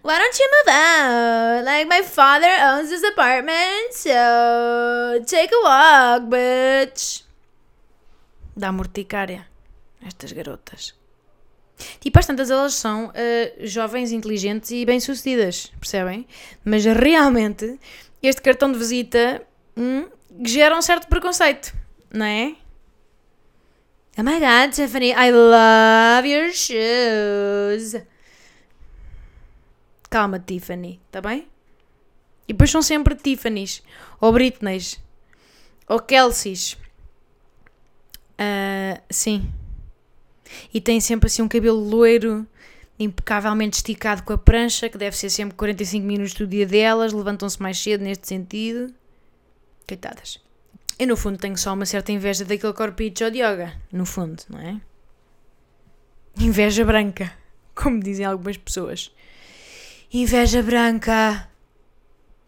Why 0.03 0.19
don't 0.19 0.39
you 0.39 0.49
move 0.57 0.69
out? 0.69 1.65
Like, 1.65 1.89
my 1.89 2.03
father 2.03 2.51
owns 2.63 2.91
this 2.91 3.03
apartment, 3.05 3.93
so 3.93 5.25
take 5.27 5.53
a 5.53 5.61
walk, 5.63 6.29
bitch. 6.29 7.25
Dá 8.57 8.73
morticária, 8.73 9.47
estas 10.07 10.33
garotas. 10.33 10.95
Tipo, 12.01 12.19
às 12.19 12.27
tantas 12.27 12.51
elas 12.51 12.75
são 12.75 13.09
uh, 13.09 13.13
jovens, 13.67 14.13
inteligentes 14.13 14.71
e 14.71 14.85
bem-sucedidas, 14.85 15.73
percebem? 15.79 16.27
Mas 16.65 16.85
realmente, 16.85 17.79
este 18.23 18.41
cartão 18.41 18.73
de 18.73 18.79
visita 18.79 19.43
hum, 19.77 20.09
gera 20.45 20.77
um 20.77 20.83
certo 20.83 21.07
preconceito, 21.07 21.75
não 22.11 22.25
é? 22.25 22.55
Oh 24.19 24.23
my 24.23 24.41
god, 24.41 24.75
Tiffany, 24.75 25.11
I 25.11 25.31
love 25.31 26.27
your 26.27 26.51
shoes. 26.51 27.95
Calma, 30.17 30.39
Tiffany, 30.39 30.99
tá 31.11 31.21
bem? 31.21 31.47
E 32.49 32.53
depois 32.55 32.71
são 32.71 32.81
sempre 32.81 33.15
Tiffany's, 33.15 33.83
ou 34.19 34.33
Britney's, 34.33 34.99
ou 35.87 36.01
Kelsey's. 36.01 36.73
Uh, 38.41 38.99
sim. 39.11 39.53
E 40.73 40.81
tem 40.81 41.03
sempre 41.03 41.27
assim 41.27 41.43
um 41.43 41.49
cabelo 41.49 41.79
loiro, 41.79 42.47
impecavelmente 42.99 43.77
esticado 43.77 44.23
com 44.23 44.33
a 44.33 44.39
prancha, 44.39 44.89
que 44.89 44.97
deve 44.97 45.15
ser 45.15 45.29
sempre 45.29 45.55
45 45.55 46.07
minutos 46.07 46.33
do 46.33 46.47
dia 46.47 46.65
delas, 46.65 47.13
levantam-se 47.13 47.61
mais 47.61 47.79
cedo 47.79 48.03
neste 48.03 48.27
sentido. 48.27 48.95
Coitadas. 49.87 50.41
Eu, 50.99 51.09
no 51.09 51.17
fundo, 51.19 51.37
tenho 51.37 51.59
só 51.59 51.75
uma 51.75 51.85
certa 51.85 52.11
inveja 52.11 52.43
daquele 52.43 52.73
corpinho 52.73 53.13
de 53.13 53.25
yoga. 53.25 53.75
No 53.93 54.07
fundo, 54.07 54.43
não 54.49 54.61
é? 54.61 54.81
Inveja 56.41 56.87
branca, 56.87 57.31
como 57.77 58.01
dizem 58.01 58.25
algumas 58.25 58.57
pessoas. 58.57 59.13
Inveja 60.13 60.63
branca. 60.63 61.49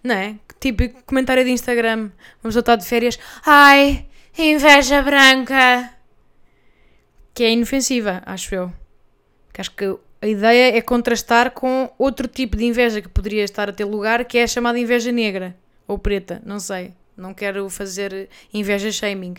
Não 0.02 0.14
é? 0.14 0.36
Tipo 0.60 0.88
comentário 1.04 1.44
de 1.44 1.50
Instagram. 1.50 2.10
Vamos 2.42 2.54
voltar 2.54 2.76
de 2.76 2.84
férias. 2.84 3.18
Ai, 3.44 4.06
inveja 4.36 5.02
branca. 5.02 5.92
Que 7.34 7.44
é 7.44 7.52
inofensiva, 7.52 8.22
acho 8.26 8.54
eu. 8.54 8.72
Que 9.52 9.60
acho 9.60 9.70
que 9.72 9.96
a 10.20 10.26
ideia 10.26 10.76
é 10.76 10.80
contrastar 10.80 11.52
com 11.52 11.90
outro 11.98 12.26
tipo 12.26 12.56
de 12.56 12.64
inveja 12.64 13.00
que 13.00 13.08
poderia 13.08 13.44
estar 13.44 13.68
a 13.68 13.72
ter 13.72 13.84
lugar, 13.84 14.24
que 14.24 14.38
é 14.38 14.42
a 14.42 14.48
chamada 14.48 14.78
inveja 14.78 15.12
negra. 15.12 15.56
Ou 15.86 15.98
preta, 15.98 16.42
não 16.44 16.58
sei. 16.58 16.92
Não 17.16 17.34
quero 17.34 17.68
fazer 17.68 18.28
inveja 18.52 18.92
shaming. 18.92 19.34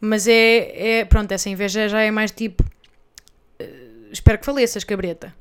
Mas 0.00 0.28
é, 0.28 1.00
é. 1.00 1.04
Pronto, 1.04 1.32
essa 1.32 1.48
inveja 1.48 1.88
já 1.88 2.00
é 2.02 2.10
mais 2.10 2.30
tipo. 2.30 2.62
Uh, 2.62 4.10
espero 4.12 4.38
que 4.38 4.44
faleças, 4.44 4.84
cabreta. 4.84 5.34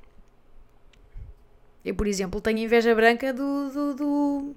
Eu, 1.85 1.95
por 1.95 2.07
exemplo, 2.07 2.39
tenho 2.39 2.59
inveja 2.59 2.95
branca 2.95 3.33
do, 3.33 3.69
do, 3.69 3.93
do, 3.93 4.55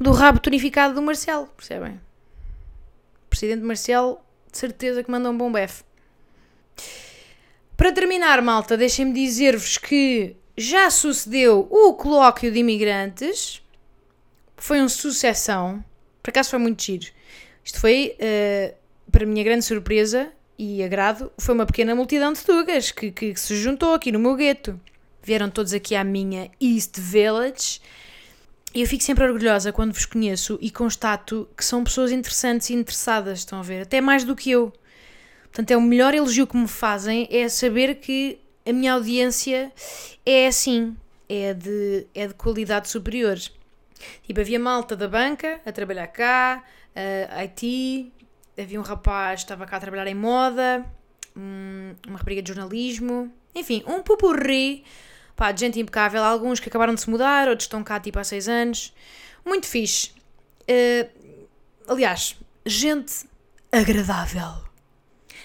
do 0.00 0.10
rabo 0.10 0.40
tonificado 0.40 0.94
do 0.94 1.02
Marcelo, 1.02 1.46
percebem? 1.56 2.00
O 3.26 3.28
presidente 3.30 3.62
Marcelo, 3.62 4.18
de 4.50 4.58
certeza 4.58 5.04
que 5.04 5.10
manda 5.10 5.30
um 5.30 5.36
bom 5.36 5.50
bef. 5.52 5.84
Para 7.76 7.92
terminar, 7.92 8.42
malta, 8.42 8.76
deixem-me 8.76 9.12
dizer-vos 9.12 9.78
que 9.78 10.34
já 10.56 10.90
sucedeu 10.90 11.68
o 11.70 11.94
colóquio 11.94 12.50
de 12.50 12.58
imigrantes. 12.58 13.62
Foi 14.56 14.80
uma 14.80 14.88
sucessão. 14.88 15.84
Por 16.22 16.30
acaso 16.30 16.50
foi 16.50 16.58
muito 16.58 16.82
giro. 16.82 17.06
Isto 17.62 17.78
foi, 17.78 18.16
uh, 18.16 18.74
para 19.12 19.26
minha 19.26 19.44
grande 19.44 19.64
surpresa 19.64 20.32
e 20.58 20.82
agrado, 20.82 21.30
foi 21.38 21.54
uma 21.54 21.66
pequena 21.66 21.94
multidão 21.94 22.32
de 22.32 22.42
tugas 22.42 22.90
que, 22.90 23.12
que, 23.12 23.34
que 23.34 23.40
se 23.40 23.54
juntou 23.56 23.92
aqui 23.92 24.10
no 24.10 24.18
meu 24.18 24.34
gueto 24.34 24.80
vieram 25.26 25.50
todos 25.50 25.74
aqui 25.74 25.96
à 25.96 26.04
minha 26.04 26.48
East 26.60 27.00
Village. 27.00 27.80
E 28.72 28.80
eu 28.80 28.86
fico 28.86 29.02
sempre 29.02 29.24
orgulhosa 29.24 29.72
quando 29.72 29.92
vos 29.92 30.06
conheço 30.06 30.56
e 30.62 30.70
constato 30.70 31.48
que 31.56 31.64
são 31.64 31.82
pessoas 31.82 32.12
interessantes 32.12 32.70
e 32.70 32.74
interessadas, 32.74 33.40
estão 33.40 33.58
a 33.58 33.62
ver? 33.62 33.82
Até 33.82 34.00
mais 34.00 34.22
do 34.22 34.36
que 34.36 34.52
eu. 34.52 34.72
Portanto, 35.44 35.72
é 35.72 35.76
o 35.76 35.80
melhor 35.80 36.14
elogio 36.14 36.46
que 36.46 36.56
me 36.56 36.68
fazem 36.68 37.26
é 37.28 37.48
saber 37.48 37.96
que 37.96 38.38
a 38.64 38.72
minha 38.72 38.92
audiência 38.92 39.72
é 40.24 40.46
assim, 40.46 40.96
é 41.28 41.52
de, 41.52 42.06
é 42.14 42.28
de 42.28 42.34
qualidade 42.34 42.88
superior. 42.88 43.36
Tipo, 44.22 44.40
havia 44.40 44.60
malta 44.60 44.94
da 44.94 45.08
banca 45.08 45.60
a 45.66 45.72
trabalhar 45.72 46.06
cá, 46.06 46.62
uh, 46.94 47.40
IT, 47.40 48.12
havia 48.56 48.78
um 48.78 48.84
rapaz 48.84 49.40
que 49.40 49.46
estava 49.46 49.66
cá 49.66 49.78
a 49.78 49.80
trabalhar 49.80 50.06
em 50.06 50.14
moda, 50.14 50.86
um, 51.36 51.96
uma 52.06 52.18
rapariga 52.18 52.42
de 52.42 52.48
jornalismo, 52.48 53.32
enfim, 53.56 53.82
um 53.88 54.02
pupurri 54.02 54.84
Pá, 55.36 55.52
de 55.52 55.60
gente 55.60 55.78
impecável. 55.78 56.24
Alguns 56.24 56.58
que 56.58 56.68
acabaram 56.68 56.94
de 56.94 57.00
se 57.02 57.10
mudar, 57.10 57.48
outros 57.48 57.66
estão 57.66 57.84
cá 57.84 58.00
tipo 58.00 58.18
há 58.18 58.24
seis 58.24 58.48
anos. 58.48 58.92
Muito 59.44 59.66
fixe. 59.66 60.10
Uh, 60.62 61.46
aliás, 61.86 62.36
gente 62.64 63.26
agradável. 63.70 64.66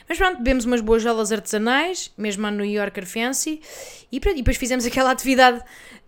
Mas 0.08 0.18
pronto, 0.18 0.38
bebemos 0.38 0.66
umas 0.66 0.82
boas 0.82 1.04
gelas 1.04 1.32
artesanais, 1.32 2.12
mesmo 2.18 2.46
a 2.46 2.52
New 2.52 2.66
Yorker 2.66 3.06
Fancy, 3.06 3.62
e, 4.12 4.20
pronto, 4.20 4.36
e 4.36 4.42
depois 4.42 4.58
fizemos 4.58 4.86
aquela 4.86 5.12
atividade 5.12 5.64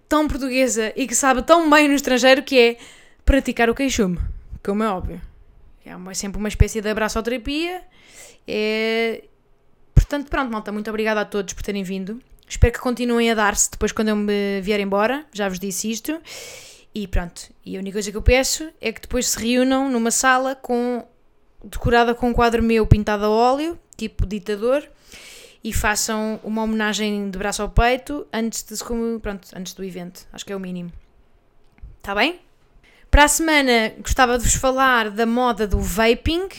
tão 0.10 0.28
portuguesa 0.28 0.92
e 0.96 1.08
que 1.08 1.16
sabe 1.16 1.42
tão 1.42 1.70
bem 1.70 1.88
no 1.88 1.94
estrangeiro 1.94 2.44
que 2.44 2.60
é 2.60 2.78
praticar 3.24 3.70
o 3.70 3.76
queixume, 3.76 4.20
como 4.64 4.84
é 4.84 4.90
óbvio. 4.90 5.22
É 5.86 5.96
uma, 5.96 6.14
sempre 6.14 6.38
uma 6.38 6.48
espécie 6.48 6.82
de 6.82 6.90
abraçoterapia. 6.90 7.82
É... 8.48 9.24
Portanto, 9.94 10.30
pronto, 10.30 10.52
malta, 10.52 10.72
muito 10.72 10.90
obrigada 10.90 11.22
a 11.22 11.26
todos 11.26 11.54
por 11.54 11.64
terem 11.64 11.84
vindo. 11.84 12.22
Espero 12.48 12.74
que 12.74 12.80
continuem 12.80 13.32
a 13.32 13.36
dar-se 13.36 13.72
depois 13.72 13.92
quando 13.92 14.10
eu 14.10 14.16
me 14.16 14.62
vier 14.62 14.80
embora. 14.80 15.26
Já 15.34 15.50
vos 15.50 15.60
disse 15.60 15.90
isto. 15.90 16.20
E 16.94 17.08
pronto. 17.08 17.50
E 17.66 17.76
a 17.76 17.80
única 17.80 17.96
coisa 17.96 18.12
que 18.12 18.18
eu 18.18 18.22
peço 18.22 18.70
é 18.80 18.92
que 18.92 19.02
depois 19.02 19.28
se 19.28 19.40
reúnam 19.40 19.90
numa 19.90 20.12
sala 20.12 20.56
com 20.56 21.04
decorada 21.64 22.14
com 22.14 22.30
um 22.30 22.34
quadro 22.34 22.62
meu 22.62 22.86
pintado 22.86 23.26
a 23.26 23.30
óleo, 23.30 23.80
tipo 23.96 24.26
ditador, 24.26 24.88
e 25.64 25.72
façam 25.72 26.40
uma 26.44 26.62
homenagem 26.62 27.30
de 27.30 27.38
braço 27.38 27.62
ao 27.62 27.70
peito 27.70 28.28
antes 28.34 28.64
de 28.64 28.76
pronto, 29.22 29.48
antes 29.56 29.74
do 29.74 29.84
evento. 29.84 30.28
Acho 30.34 30.46
que 30.46 30.52
é 30.52 30.56
o 30.56 30.60
mínimo. 30.60 30.92
Está 32.00 32.14
bem? 32.14 32.42
Para 33.10 33.24
a 33.24 33.28
semana 33.28 33.94
gostava 34.00 34.38
de 34.38 34.44
vos 34.44 34.56
falar 34.56 35.10
da 35.10 35.26
moda 35.26 35.66
do 35.66 35.80
vaping, 35.80 36.50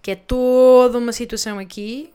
que 0.00 0.12
é 0.12 0.16
toda 0.16 0.96
uma 0.96 1.12
situação 1.12 1.58
aqui. 1.58 2.12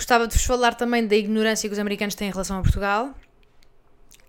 Gostava 0.00 0.26
de 0.26 0.32
vos 0.34 0.46
falar 0.46 0.72
também 0.76 1.06
da 1.06 1.14
ignorância 1.14 1.68
que 1.68 1.74
os 1.74 1.78
americanos 1.78 2.14
têm 2.14 2.28
em 2.28 2.30
relação 2.30 2.58
a 2.58 2.62
Portugal. 2.62 3.14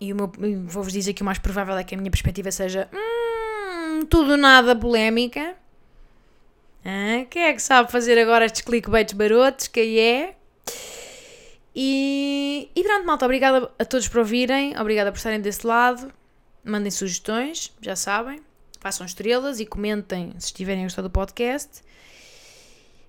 E 0.01 0.11
vou-vos 0.11 0.91
dizer 0.91 1.13
que 1.13 1.21
o 1.21 1.25
mais 1.25 1.39
provável 1.39 1.77
é 1.77 1.83
que 1.85 1.95
a 1.95 1.97
minha 1.97 2.11
perspectiva 2.11 2.51
seja 2.51 2.89
hum, 2.93 4.05
tudo 4.05 4.35
nada 4.35 4.75
polémica. 4.75 5.55
Ah, 6.83 7.25
quem 7.29 7.43
é 7.43 7.53
que 7.53 7.61
sabe 7.61 7.89
fazer 7.89 8.19
agora 8.19 8.43
estes 8.43 8.63
clickbaits 8.63 9.13
barotos? 9.13 9.69
Quem 9.69 9.97
é? 9.97 10.35
E, 11.73 12.69
e 12.75 13.03
malta, 13.05 13.23
obrigada 13.23 13.71
a 13.79 13.85
todos 13.85 14.09
por 14.09 14.19
ouvirem, 14.19 14.77
obrigada 14.77 15.09
por 15.09 15.19
estarem 15.19 15.39
desse 15.39 15.65
lado. 15.65 16.11
Mandem 16.65 16.91
sugestões, 16.91 17.71
já 17.81 17.95
sabem. 17.95 18.41
façam 18.81 19.05
estrelas 19.05 19.61
e 19.61 19.65
comentem 19.65 20.33
se 20.37 20.47
estiverem 20.47 20.83
a 20.83 20.87
gostar 20.87 21.01
do 21.01 21.09
podcast. 21.09 21.81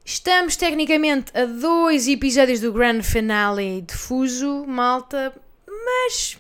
Estamos 0.05 0.57
tecnicamente 0.57 1.31
a 1.37 1.45
dois 1.45 2.09
episódios 2.09 2.61
do 2.61 2.73
Grand 2.73 3.03
Finale 3.03 3.83
de 3.83 3.95
Fuso, 3.95 4.67
malta, 4.67 5.33
mas 5.67 6.39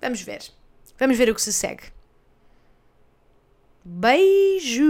vamos 0.00 0.20
ver. 0.22 0.42
Vamos 0.98 1.16
ver 1.16 1.30
o 1.30 1.34
que 1.34 1.42
se 1.42 1.52
segue. 1.52 1.84
Beijo! 3.84 4.82